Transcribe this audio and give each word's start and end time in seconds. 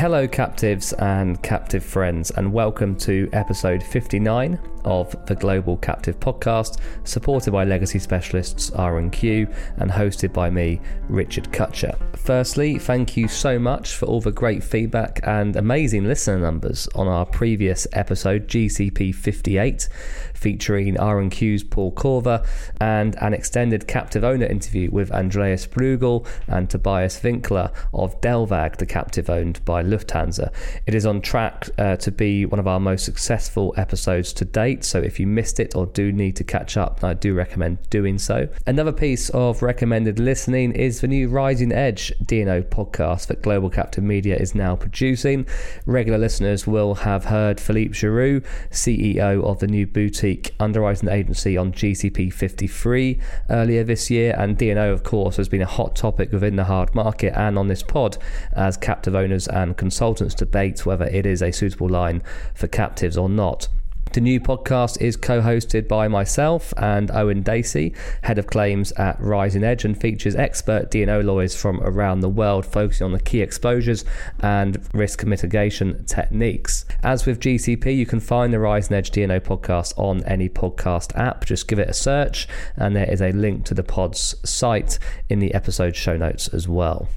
Hello, 0.00 0.26
captives 0.26 0.94
and 0.94 1.42
captive 1.42 1.84
friends, 1.84 2.30
and 2.30 2.50
welcome 2.50 2.96
to 2.96 3.28
episode 3.34 3.82
59 3.82 4.58
of 4.86 5.14
the 5.26 5.34
Global 5.34 5.76
Captive 5.76 6.18
Podcast, 6.18 6.78
supported 7.04 7.50
by 7.50 7.64
legacy 7.64 7.98
specialists 7.98 8.70
R&Q 8.70 9.46
and 9.76 9.90
hosted 9.90 10.32
by 10.32 10.48
me, 10.48 10.80
Richard 11.10 11.52
Cutcher. 11.52 11.94
Firstly, 12.16 12.78
thank 12.78 13.14
you 13.14 13.28
so 13.28 13.58
much 13.58 13.94
for 13.94 14.06
all 14.06 14.22
the 14.22 14.32
great 14.32 14.64
feedback 14.64 15.20
and 15.24 15.56
amazing 15.56 16.04
listener 16.04 16.38
numbers 16.38 16.88
on 16.94 17.06
our 17.06 17.26
previous 17.26 17.86
episode, 17.92 18.48
GCP 18.48 19.14
58, 19.14 19.86
featuring 20.32 20.98
R&Q's 20.98 21.62
Paul 21.64 21.92
Korver 21.92 22.46
and 22.80 23.16
an 23.16 23.34
extended 23.34 23.86
captive 23.86 24.24
owner 24.24 24.46
interview 24.46 24.90
with 24.90 25.12
Andreas 25.12 25.66
Brugel 25.66 26.26
and 26.48 26.70
Tobias 26.70 27.22
Winkler 27.22 27.70
of 27.92 28.18
Delvag, 28.22 28.78
the 28.78 28.86
captive 28.86 29.28
owned 29.28 29.62
by 29.66 29.82
Lufthansa. 29.90 30.52
It 30.86 30.94
is 30.94 31.06
on 31.06 31.20
track 31.20 31.68
uh, 31.78 31.96
to 31.96 32.10
be 32.10 32.46
one 32.46 32.58
of 32.58 32.66
our 32.66 32.80
most 32.80 33.04
successful 33.04 33.74
episodes 33.76 34.32
to 34.34 34.44
date, 34.44 34.84
so 34.84 35.00
if 35.00 35.20
you 35.20 35.26
missed 35.26 35.60
it 35.60 35.74
or 35.74 35.86
do 35.86 36.12
need 36.12 36.36
to 36.36 36.44
catch 36.44 36.76
up, 36.76 37.02
I 37.02 37.14
do 37.14 37.34
recommend 37.34 37.78
doing 37.90 38.18
so. 38.18 38.48
Another 38.66 38.92
piece 38.92 39.30
of 39.30 39.62
recommended 39.62 40.18
listening 40.18 40.72
is 40.72 41.00
the 41.00 41.08
new 41.08 41.28
Rising 41.28 41.72
Edge 41.72 42.12
D&O 42.24 42.62
podcast 42.62 43.26
that 43.28 43.42
Global 43.42 43.70
Captive 43.70 44.04
Media 44.04 44.36
is 44.36 44.54
now 44.54 44.76
producing. 44.76 45.46
Regular 45.86 46.18
listeners 46.18 46.66
will 46.66 46.94
have 46.96 47.26
heard 47.26 47.60
Philippe 47.60 47.94
Giroux, 47.94 48.40
CEO 48.70 49.42
of 49.44 49.58
the 49.58 49.66
new 49.66 49.86
boutique 49.86 50.20
boutique 50.20 50.54
underwriting 50.60 51.08
agency 51.08 51.56
on 51.56 51.72
GCP 51.72 52.32
53 52.32 53.18
earlier 53.50 53.84
this 53.84 54.10
year. 54.10 54.34
And 54.36 54.56
D&O, 54.56 54.92
of 54.92 55.02
course, 55.02 55.36
has 55.36 55.48
been 55.48 55.62
a 55.62 55.66
hot 55.66 55.96
topic 55.96 56.32
within 56.32 56.56
the 56.56 56.64
hard 56.64 56.94
market 56.94 57.32
and 57.36 57.58
on 57.58 57.68
this 57.68 57.82
pod 57.82 58.18
as 58.52 58.76
captive 58.76 59.14
owners 59.14 59.48
and 59.48 59.76
consultants 59.80 60.34
debate 60.34 60.84
whether 60.84 61.06
it 61.06 61.24
is 61.24 61.40
a 61.42 61.50
suitable 61.50 61.88
line 61.88 62.22
for 62.54 62.68
captives 62.68 63.16
or 63.16 63.30
not. 63.30 63.66
The 64.12 64.20
new 64.20 64.40
podcast 64.40 65.00
is 65.00 65.16
co 65.16 65.40
hosted 65.40 65.86
by 65.86 66.08
myself 66.08 66.74
and 66.76 67.12
Owen 67.12 67.42
Dacey, 67.42 67.94
head 68.22 68.38
of 68.38 68.48
claims 68.48 68.90
at 68.92 69.18
Rising 69.20 69.62
Edge, 69.62 69.84
and 69.84 69.98
features 69.98 70.34
expert 70.34 70.90
D&O 70.90 71.20
lawyers 71.20 71.54
from 71.54 71.80
around 71.80 72.20
the 72.20 72.28
world 72.28 72.66
focusing 72.66 73.04
on 73.04 73.12
the 73.12 73.20
key 73.20 73.40
exposures 73.40 74.04
and 74.40 74.86
risk 74.92 75.24
mitigation 75.24 76.04
techniques. 76.06 76.84
As 77.04 77.24
with 77.24 77.40
GCP, 77.40 77.96
you 77.96 78.04
can 78.04 78.18
find 78.20 78.52
the 78.52 78.58
Rising 78.58 78.96
Edge 78.96 79.12
D&O 79.12 79.40
podcast 79.40 79.96
on 79.96 80.24
any 80.24 80.48
podcast 80.48 81.16
app. 81.16 81.46
Just 81.46 81.68
give 81.68 81.78
it 81.78 81.88
a 81.88 81.94
search, 81.94 82.48
and 82.76 82.96
there 82.96 83.10
is 83.10 83.22
a 83.22 83.30
link 83.30 83.64
to 83.66 83.74
the 83.74 83.84
pod's 83.84 84.34
site 84.42 84.98
in 85.28 85.38
the 85.38 85.54
episode 85.54 85.94
show 85.94 86.16
notes 86.16 86.48
as 86.48 86.66
well. 86.66 87.08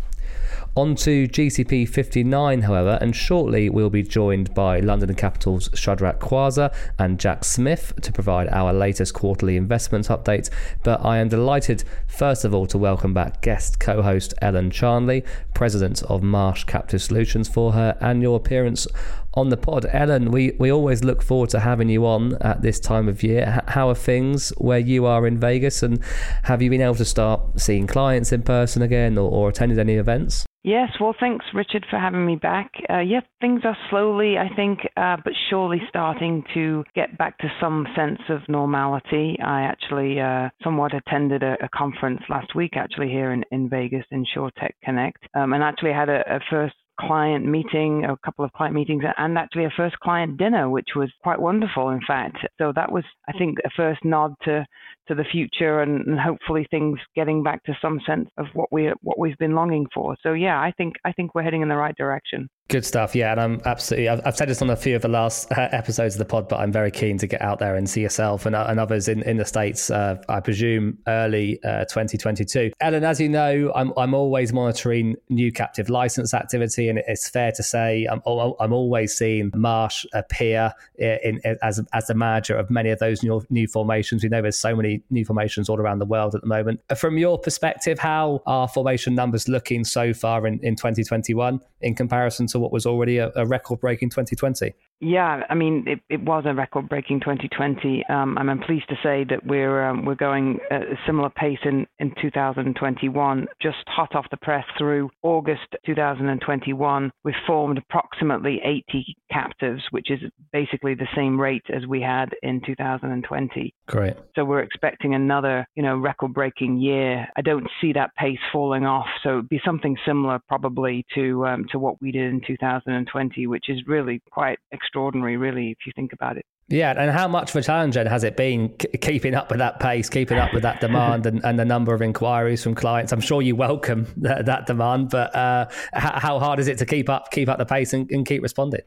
On 0.75 0.95
to 0.95 1.27
GCP 1.27 1.87
59, 1.87 2.63
however, 2.63 2.97
and 2.99 3.15
shortly 3.15 3.69
we'll 3.69 3.91
be 3.91 4.01
joined 4.01 4.55
by 4.55 4.79
London 4.79 5.13
Capital's 5.13 5.69
Shadrach 5.75 6.19
Kwanzaa 6.19 6.73
and 6.97 7.19
Jack 7.19 7.43
Smith 7.43 7.93
to 8.01 8.11
provide 8.11 8.47
our 8.47 8.73
latest 8.73 9.13
quarterly 9.13 9.55
investments 9.55 10.07
update. 10.07 10.49
But 10.81 11.05
I 11.05 11.19
am 11.19 11.29
delighted, 11.29 11.83
first 12.07 12.43
of 12.43 12.55
all, 12.55 12.65
to 12.65 12.79
welcome 12.79 13.13
back 13.13 13.43
guest 13.43 13.79
co 13.79 14.01
host 14.01 14.33
Ellen 14.41 14.71
Charnley, 14.71 15.23
President 15.53 16.03
of 16.03 16.23
Marsh 16.23 16.63
Captive 16.63 17.01
Solutions, 17.01 17.47
for 17.47 17.73
her 17.73 17.97
annual 18.01 18.35
appearance 18.35 18.87
on 19.35 19.49
the 19.49 19.57
pod. 19.57 19.85
Ellen, 19.91 20.31
we, 20.31 20.51
we 20.59 20.71
always 20.71 21.03
look 21.03 21.21
forward 21.21 21.49
to 21.49 21.59
having 21.59 21.89
you 21.89 22.05
on 22.05 22.35
at 22.41 22.61
this 22.61 22.79
time 22.79 23.07
of 23.07 23.23
year. 23.23 23.61
How 23.67 23.89
are 23.89 23.95
things 23.95 24.49
where 24.57 24.79
you 24.79 25.05
are 25.05 25.25
in 25.25 25.39
Vegas? 25.39 25.83
And 25.83 26.03
have 26.43 26.61
you 26.61 26.69
been 26.69 26.81
able 26.81 26.95
to 26.95 27.05
start 27.05 27.41
seeing 27.59 27.87
clients 27.87 28.31
in 28.31 28.43
person 28.43 28.81
again 28.81 29.17
or, 29.17 29.29
or 29.29 29.49
attended 29.49 29.79
any 29.79 29.95
events? 29.95 30.45
Yes, 30.65 30.91
well, 30.97 31.13
thanks, 31.19 31.45
Richard, 31.53 31.85
for 31.89 31.99
having 31.99 32.25
me 32.25 32.37
back. 32.37 32.71
Uh, 32.89 32.99
yeah, 32.99 33.19
things 33.41 33.63
are 33.65 33.75
slowly, 33.89 34.37
I 34.37 34.47
think, 34.55 34.79
uh, 34.95 35.17
but 35.21 35.33
surely 35.49 35.81
starting 35.89 36.45
to 36.53 36.85
get 36.95 37.17
back 37.17 37.37
to 37.39 37.51
some 37.59 37.85
sense 37.97 38.21
of 38.29 38.47
normality. 38.47 39.37
I 39.43 39.63
actually 39.63 40.21
uh, 40.21 40.49
somewhat 40.63 40.93
attended 40.93 41.43
a, 41.43 41.57
a, 41.61 41.67
conference 41.75 42.21
last 42.29 42.55
week, 42.55 42.77
actually, 42.77 43.09
here 43.09 43.33
in, 43.33 43.43
in 43.51 43.67
Vegas, 43.67 44.05
InsureTech 44.13 44.71
Connect, 44.85 45.21
um, 45.43 45.53
and 45.53 45.63
actually 45.63 45.93
had 45.93 46.09
a, 46.09 46.23
a 46.35 46.39
first 46.49 46.75
client 46.99 47.45
meeting, 47.45 48.05
a 48.05 48.15
couple 48.23 48.45
of 48.45 48.51
client 48.53 48.75
meetings, 48.75 49.03
and 49.17 49.37
actually 49.37 49.65
a 49.65 49.73
first 49.75 49.97
client 49.99 50.37
dinner, 50.37 50.69
which 50.69 50.89
was 50.95 51.11
quite 51.21 51.39
wonderful, 51.39 51.89
in 51.89 51.99
fact. 52.05 52.37
So 52.57 52.71
that 52.75 52.91
was, 52.91 53.03
I 53.27 53.37
think, 53.37 53.57
a 53.65 53.69
first 53.75 54.03
nod 54.03 54.33
to 54.43 54.65
to 55.07 55.15
the 55.15 55.25
future 55.25 55.81
and, 55.81 55.99
and, 56.07 56.17
hopefully 56.17 56.65
things 56.71 56.97
getting 57.13 57.43
back 57.43 57.61
to 57.65 57.77
some 57.81 57.99
sense 58.05 58.29
of 58.37 58.45
what 58.53 58.71
we 58.71 58.93
what 59.01 59.19
we've 59.19 59.37
been 59.37 59.53
longing 59.55 59.85
for. 59.93 60.15
So 60.23 60.31
yeah, 60.31 60.59
I 60.61 60.71
think 60.77 60.93
I 61.03 61.11
think 61.11 61.35
we're 61.35 61.43
heading 61.43 61.61
in 61.61 61.67
the 61.67 61.75
right 61.75 61.95
direction. 61.97 62.47
Good 62.69 62.85
stuff, 62.85 63.13
yeah, 63.13 63.31
and 63.31 63.41
I'm 63.41 63.61
absolutely. 63.65 64.07
I've, 64.07 64.21
I've 64.25 64.37
said 64.37 64.47
this 64.47 64.61
on 64.61 64.69
a 64.69 64.75
few 64.75 64.95
of 64.95 65.01
the 65.01 65.09
last 65.09 65.51
uh, 65.51 65.67
episodes 65.73 66.15
of 66.15 66.19
the 66.19 66.25
pod, 66.25 66.47
but 66.47 66.61
I'm 66.61 66.71
very 66.71 66.91
keen 66.91 67.17
to 67.17 67.27
get 67.27 67.41
out 67.41 67.59
there 67.59 67.75
and 67.75 67.89
see 67.89 68.01
yourself 68.01 68.45
and, 68.45 68.55
uh, 68.55 68.65
and 68.69 68.79
others 68.79 69.09
in, 69.09 69.21
in 69.23 69.35
the 69.35 69.43
states. 69.43 69.91
Uh, 69.91 70.15
I 70.29 70.39
presume 70.39 70.97
early 71.05 71.61
uh, 71.65 71.83
2022. 71.85 72.71
Ellen, 72.79 73.03
as 73.03 73.19
you 73.19 73.27
know, 73.27 73.71
I'm 73.75 73.91
I'm 73.97 74.13
always 74.13 74.53
monitoring 74.53 75.17
new 75.29 75.51
captive 75.51 75.89
license 75.89 76.33
activity, 76.33 76.87
and 76.87 76.99
it's 77.05 77.29
fair 77.29 77.51
to 77.51 77.61
say 77.61 78.07
I'm 78.09 78.21
I'm 78.25 78.71
always 78.71 79.13
seeing 79.13 79.51
Marsh 79.53 80.05
appear 80.13 80.71
in, 80.97 81.41
in, 81.43 81.57
as 81.61 81.81
as 81.91 82.07
the 82.07 82.15
manager 82.15 82.55
of 82.55 82.71
many 82.71 82.91
of 82.91 82.99
those 82.99 83.23
new 83.23 83.45
new 83.49 83.67
formations. 83.67 84.23
We 84.23 84.29
know 84.29 84.41
there's 84.41 84.57
so 84.57 84.73
many 84.73 85.03
new 85.09 85.25
formations 85.25 85.67
all 85.67 85.79
around 85.79 85.99
the 85.99 86.05
world 86.05 86.33
at 86.33 86.41
the 86.41 86.47
moment. 86.47 86.79
From 86.95 87.17
your 87.17 87.37
perspective, 87.37 87.99
how 87.99 88.41
are 88.45 88.69
formation 88.69 89.15
numbers 89.15 89.49
looking 89.49 89.83
so 89.83 90.13
far 90.13 90.47
in, 90.47 90.61
in 90.63 90.77
2021 90.77 91.59
in 91.81 91.93
comparison 91.93 92.47
to 92.53 92.59
what 92.59 92.71
was 92.71 92.85
already 92.85 93.17
a, 93.17 93.31
a 93.35 93.45
record 93.45 93.81
breaking 93.81 94.09
2020? 94.09 94.73
Yeah, 95.03 95.43
I 95.49 95.53
mean, 95.53 95.83
it, 95.85 95.99
it 96.09 96.23
was 96.23 96.45
a 96.47 96.53
record-breaking 96.53 97.19
2020, 97.19 98.05
um, 98.07 98.37
and 98.37 98.49
I'm 98.49 98.61
pleased 98.61 98.87
to 98.87 98.95
say 99.03 99.25
that 99.29 99.45
we're 99.45 99.85
um, 99.85 100.05
we're 100.05 100.15
going 100.15 100.59
at 100.71 100.83
a 100.83 100.95
similar 101.05 101.29
pace 101.29 101.59
in, 101.65 101.85
in 101.99 102.13
2021. 102.21 103.47
Just 103.61 103.77
hot 103.87 104.15
off 104.15 104.25
the 104.31 104.37
press 104.37 104.63
through 104.77 105.09
August 105.21 105.75
2021, 105.85 107.11
we've 107.25 107.35
formed 107.45 107.79
approximately 107.79 108.61
80 108.63 109.17
captives, 109.29 109.81
which 109.91 110.09
is 110.09 110.19
basically 110.53 110.95
the 110.95 111.07
same 111.13 111.37
rate 111.39 111.65
as 111.75 111.85
we 111.85 112.01
had 112.01 112.29
in 112.41 112.61
2020. 112.65 113.73
Great. 113.87 114.13
So 114.35 114.45
we're 114.45 114.61
expecting 114.61 115.15
another, 115.15 115.67
you 115.75 115.83
know, 115.83 115.97
record-breaking 115.97 116.79
year. 116.79 117.27
I 117.35 117.41
don't 117.41 117.67
see 117.81 117.91
that 117.93 118.15
pace 118.15 118.39
falling 118.53 118.85
off, 118.85 119.07
so 119.21 119.31
it'd 119.31 119.49
be 119.49 119.59
something 119.65 119.97
similar 120.05 120.39
probably 120.47 121.05
to 121.15 121.45
um, 121.45 121.65
to 121.71 121.79
what 121.79 122.01
we 122.01 122.13
did 122.13 122.31
in 122.31 122.41
2020, 122.47 123.47
which 123.47 123.65
is 123.67 123.85
really 123.85 124.21
quite 124.31 124.59
extraordinary, 124.71 124.92
really, 124.95 125.71
if 125.71 125.85
you 125.85 125.91
think 125.95 126.13
about 126.13 126.37
it. 126.37 126.45
Yeah, 126.69 126.93
and 126.97 127.11
how 127.11 127.27
much 127.27 127.49
of 127.49 127.57
a 127.57 127.61
challenge 127.61 127.95
then 127.95 128.07
has 128.07 128.23
it 128.23 128.37
been 128.37 128.69
keeping 129.01 129.35
up 129.35 129.49
with 129.49 129.59
that 129.59 129.79
pace, 129.79 130.09
keeping 130.09 130.37
up 130.37 130.53
with 130.53 130.63
that 130.63 130.79
demand, 130.81 131.25
and, 131.25 131.43
and 131.43 131.59
the 131.59 131.65
number 131.65 131.93
of 131.93 132.01
inquiries 132.01 132.63
from 132.63 132.73
clients? 132.73 133.11
I'm 133.11 133.21
sure 133.21 133.41
you 133.41 133.55
welcome 133.55 134.07
that, 134.17 134.45
that 134.45 134.65
demand, 134.65 135.09
but 135.09 135.35
uh, 135.35 135.67
how, 135.93 136.19
how, 136.19 136.39
hard 136.39 136.59
is 136.59 136.67
it 136.67 136.77
to 136.79 136.85
keep 136.85 137.09
up, 137.09 137.31
keep 137.31 137.49
up 137.49 137.57
the 137.57 137.65
pace, 137.65 137.93
and, 137.93 138.09
and 138.11 138.25
keep 138.25 138.41
responding? 138.41 138.81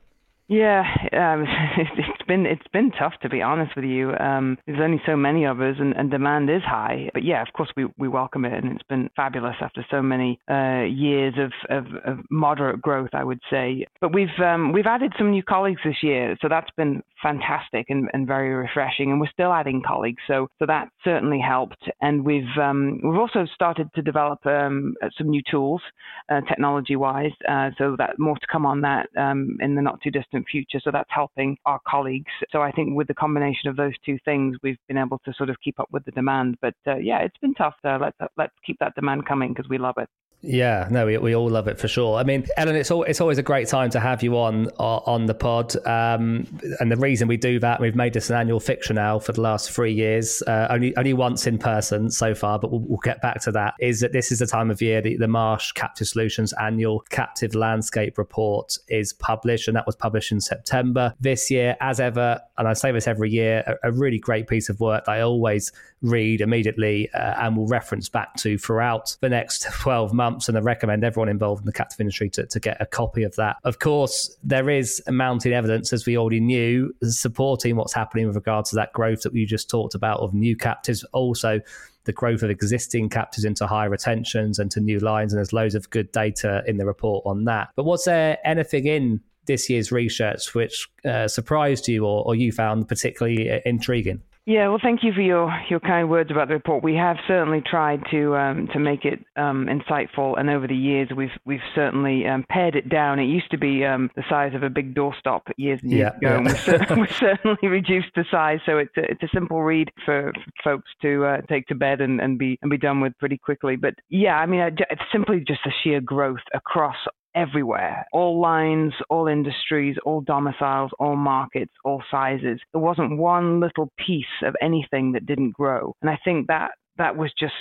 Yeah, 0.48 0.84
um, 1.12 1.44
it's 1.76 2.22
been 2.28 2.46
it's 2.46 2.66
been 2.72 2.92
tough 2.92 3.14
to 3.22 3.28
be 3.28 3.42
honest 3.42 3.74
with 3.74 3.84
you. 3.84 4.12
Um, 4.14 4.58
there's 4.66 4.80
only 4.80 5.00
so 5.04 5.16
many 5.16 5.44
of 5.44 5.60
us, 5.60 5.76
and, 5.78 5.92
and, 5.96 6.10
demand 6.10 6.48
is 6.50 6.62
high. 6.62 7.10
But 7.12 7.24
yeah, 7.24 7.42
of 7.42 7.48
course 7.52 7.70
we, 7.76 7.86
we 7.98 8.06
welcome 8.06 8.44
it, 8.44 8.52
and 8.52 8.72
it's 8.72 8.88
been 8.88 9.10
fabulous 9.16 9.56
after 9.60 9.84
so 9.90 10.00
many 10.00 10.38
uh, 10.48 10.82
years 10.82 11.34
of, 11.36 11.52
of, 11.68 11.92
of, 12.04 12.18
moderate 12.30 12.80
growth, 12.80 13.10
I 13.12 13.24
would 13.24 13.40
say. 13.50 13.86
But 14.00 14.14
we've 14.14 14.28
um, 14.42 14.72
we've 14.72 14.86
added 14.86 15.12
some 15.18 15.32
new 15.32 15.42
colleagues 15.42 15.80
this 15.84 16.02
year, 16.02 16.36
so 16.40 16.48
that's 16.48 16.70
been 16.76 17.02
fantastic 17.26 17.86
and, 17.88 18.08
and 18.12 18.26
very 18.26 18.54
refreshing. 18.54 19.10
And 19.10 19.20
we're 19.20 19.30
still 19.32 19.52
adding 19.52 19.82
colleagues, 19.86 20.22
so 20.26 20.46
so 20.58 20.66
that 20.66 20.88
certainly 21.02 21.40
helped. 21.40 21.82
And 22.00 22.24
we've 22.24 22.56
um, 22.60 23.00
we've 23.02 23.18
also 23.18 23.46
started 23.54 23.88
to 23.94 24.02
develop 24.02 24.44
um, 24.46 24.94
some 25.18 25.28
new 25.30 25.42
tools, 25.50 25.82
uh, 26.30 26.40
technology 26.48 26.96
wise. 26.96 27.32
Uh, 27.48 27.70
so 27.78 27.96
that 27.98 28.18
more 28.18 28.36
to 28.36 28.46
come 28.50 28.64
on 28.64 28.80
that 28.82 29.08
um, 29.16 29.56
in 29.60 29.74
the 29.74 29.82
not 29.82 30.00
too 30.02 30.10
distant 30.10 30.46
future. 30.50 30.80
So 30.82 30.90
that's 30.92 31.10
helping 31.10 31.56
our 31.66 31.80
colleagues. 31.88 32.32
So 32.50 32.62
I 32.62 32.70
think 32.70 32.94
with 32.94 33.08
the 33.08 33.14
combination 33.14 33.68
of 33.68 33.76
those 33.76 33.94
two 34.04 34.18
things, 34.24 34.56
we've 34.62 34.78
been 34.88 34.98
able 34.98 35.20
to 35.24 35.32
sort 35.36 35.50
of 35.50 35.56
keep 35.64 35.80
up 35.80 35.88
with 35.92 36.04
the 36.04 36.12
demand. 36.12 36.56
But 36.62 36.74
uh, 36.86 36.96
yeah, 36.96 37.18
it's 37.22 37.38
been 37.38 37.54
tough. 37.54 37.74
So 37.82 37.98
let's 38.00 38.16
let's 38.36 38.54
keep 38.64 38.78
that 38.78 38.94
demand 38.94 39.26
coming 39.26 39.52
because 39.52 39.68
we 39.68 39.78
love 39.78 39.96
it. 39.98 40.08
Yeah, 40.46 40.86
no, 40.92 41.06
we, 41.06 41.18
we 41.18 41.34
all 41.34 41.50
love 41.50 41.66
it 41.66 41.76
for 41.76 41.88
sure. 41.88 42.18
I 42.18 42.22
mean, 42.22 42.46
Ellen, 42.56 42.76
it's 42.76 42.92
all, 42.92 43.02
it's 43.02 43.20
always 43.20 43.38
a 43.38 43.42
great 43.42 43.66
time 43.66 43.90
to 43.90 43.98
have 43.98 44.22
you 44.22 44.38
on 44.38 44.68
on 44.78 45.26
the 45.26 45.34
pod, 45.34 45.74
um, 45.86 46.46
and 46.78 46.90
the 46.90 46.96
reason 46.96 47.26
we 47.26 47.36
do 47.36 47.58
that, 47.58 47.80
we've 47.80 47.96
made 47.96 48.12
this 48.12 48.30
an 48.30 48.36
annual 48.36 48.60
fixture 48.60 48.94
now 48.94 49.18
for 49.18 49.32
the 49.32 49.40
last 49.40 49.72
three 49.72 49.92
years, 49.92 50.42
uh, 50.46 50.68
only 50.70 50.96
only 50.96 51.14
once 51.14 51.48
in 51.48 51.58
person 51.58 52.10
so 52.12 52.32
far, 52.32 52.60
but 52.60 52.70
we'll, 52.70 52.82
we'll, 52.82 52.98
get 53.02 53.20
back 53.20 53.40
to 53.40 53.50
that. 53.52 53.74
Is 53.80 54.00
that 54.00 54.12
this 54.12 54.30
is 54.30 54.38
the 54.38 54.46
time 54.46 54.70
of 54.70 54.80
year 54.80 55.00
the, 55.00 55.16
the 55.16 55.26
Marsh 55.26 55.72
Captive 55.72 56.06
Solutions 56.06 56.52
annual 56.60 57.00
Captive 57.10 57.56
Landscape 57.56 58.16
Report 58.16 58.78
is 58.88 59.12
published, 59.12 59.66
and 59.66 59.76
that 59.76 59.84
was 59.84 59.96
published 59.96 60.30
in 60.30 60.40
September 60.40 61.12
this 61.18 61.50
year. 61.50 61.76
As 61.80 61.98
ever, 61.98 62.40
and 62.56 62.68
I 62.68 62.72
say 62.74 62.92
this 62.92 63.08
every 63.08 63.30
year, 63.30 63.64
a, 63.82 63.88
a 63.88 63.92
really 63.92 64.20
great 64.20 64.46
piece 64.46 64.68
of 64.68 64.78
work 64.78 65.06
that 65.06 65.12
I 65.12 65.22
always 65.22 65.72
read 66.02 66.40
immediately 66.40 67.10
uh, 67.14 67.34
and 67.38 67.56
will 67.56 67.66
reference 67.66 68.08
back 68.08 68.36
to 68.36 68.56
throughout 68.58 69.16
the 69.20 69.28
next 69.28 69.66
twelve 69.80 70.12
months 70.12 70.35
and 70.48 70.56
I 70.56 70.60
recommend 70.60 71.04
everyone 71.04 71.28
involved 71.28 71.62
in 71.62 71.66
the 71.66 71.72
captive 71.72 72.00
industry 72.00 72.30
to, 72.30 72.46
to 72.46 72.60
get 72.60 72.76
a 72.80 72.86
copy 72.86 73.22
of 73.22 73.34
that. 73.36 73.56
Of 73.64 73.78
course, 73.78 74.36
there 74.42 74.70
is 74.70 75.02
mounting 75.08 75.52
evidence, 75.52 75.92
as 75.92 76.06
we 76.06 76.16
already 76.16 76.40
knew, 76.40 76.94
supporting 77.02 77.76
what's 77.76 77.92
happening 77.92 78.26
with 78.26 78.36
regards 78.36 78.70
to 78.70 78.76
that 78.76 78.92
growth 78.92 79.22
that 79.22 79.32
we 79.32 79.46
just 79.46 79.70
talked 79.70 79.94
about 79.94 80.20
of 80.20 80.34
new 80.34 80.56
captives. 80.56 81.04
Also, 81.12 81.60
the 82.04 82.12
growth 82.12 82.42
of 82.42 82.50
existing 82.50 83.08
captives 83.08 83.44
into 83.44 83.66
higher 83.66 83.90
retentions 83.90 84.58
and 84.58 84.70
to 84.70 84.80
new 84.80 84.98
lines. 85.00 85.32
And 85.32 85.38
there's 85.38 85.52
loads 85.52 85.74
of 85.74 85.90
good 85.90 86.10
data 86.12 86.62
in 86.66 86.76
the 86.76 86.86
report 86.86 87.24
on 87.26 87.44
that. 87.44 87.68
But 87.76 87.84
was 87.84 88.04
there 88.04 88.38
anything 88.44 88.86
in 88.86 89.20
this 89.46 89.68
year's 89.68 89.92
research 89.92 90.54
which 90.54 90.88
uh, 91.04 91.28
surprised 91.28 91.88
you 91.88 92.04
or, 92.04 92.24
or 92.24 92.34
you 92.34 92.52
found 92.52 92.88
particularly 92.88 93.50
uh, 93.50 93.60
intriguing? 93.66 94.22
Yeah, 94.46 94.68
well, 94.68 94.78
thank 94.80 95.02
you 95.02 95.12
for 95.12 95.22
your, 95.22 95.52
your 95.68 95.80
kind 95.80 96.08
words 96.08 96.30
about 96.30 96.46
the 96.46 96.54
report. 96.54 96.84
We 96.84 96.94
have 96.94 97.16
certainly 97.26 97.60
tried 97.68 98.00
to 98.12 98.36
um, 98.36 98.68
to 98.72 98.78
make 98.78 99.04
it 99.04 99.18
um, 99.34 99.66
insightful, 99.66 100.38
and 100.38 100.48
over 100.48 100.68
the 100.68 100.76
years, 100.76 101.08
we've 101.16 101.36
we've 101.44 101.58
certainly 101.74 102.24
um, 102.28 102.46
pared 102.48 102.76
it 102.76 102.88
down. 102.88 103.18
It 103.18 103.24
used 103.24 103.50
to 103.50 103.58
be 103.58 103.84
um, 103.84 104.08
the 104.14 104.22
size 104.28 104.54
of 104.54 104.62
a 104.62 104.70
big 104.70 104.94
doorstop 104.94 105.40
years 105.56 105.80
and 105.82 105.90
years 105.90 106.12
yeah, 106.12 106.16
ago, 106.16 106.28
yeah. 106.28 106.36
and 106.36 106.46
we've, 106.46 106.60
certainly, 106.60 107.00
we've, 107.02 107.16
certainly 107.16 107.68
reduced 107.68 108.10
the 108.14 108.24
size, 108.30 108.60
so 108.64 108.78
it's 108.78 108.96
a, 108.96 109.10
it's 109.10 109.22
a 109.24 109.28
simple 109.34 109.64
read 109.64 109.90
for, 110.04 110.32
folks 110.62 110.90
to 111.02 111.24
uh, 111.24 111.40
take 111.48 111.66
to 111.66 111.74
bed 111.74 112.00
and, 112.00 112.20
and 112.20 112.38
be 112.38 112.56
and 112.62 112.70
be 112.70 112.78
done 112.78 113.00
with 113.00 113.18
pretty 113.18 113.38
quickly. 113.38 113.74
But 113.74 113.94
yeah, 114.10 114.36
I 114.36 114.46
mean, 114.46 114.60
it's 114.60 115.02
simply 115.10 115.40
just 115.40 115.62
the 115.64 115.72
sheer 115.82 116.00
growth 116.00 116.38
across 116.54 116.96
everywhere. 117.36 118.06
All 118.12 118.40
lines, 118.40 118.94
all 119.10 119.28
industries, 119.28 119.96
all 120.04 120.22
domiciles, 120.22 120.90
all 120.98 121.16
markets, 121.16 121.72
all 121.84 122.02
sizes. 122.10 122.58
There 122.72 122.80
wasn't 122.80 123.18
one 123.18 123.60
little 123.60 123.90
piece 124.04 124.24
of 124.42 124.56
anything 124.60 125.12
that 125.12 125.26
didn't 125.26 125.52
grow. 125.52 125.94
And 126.00 126.10
I 126.10 126.18
think 126.24 126.48
that 126.48 126.72
that 126.98 127.16
was 127.16 127.30
just 127.38 127.54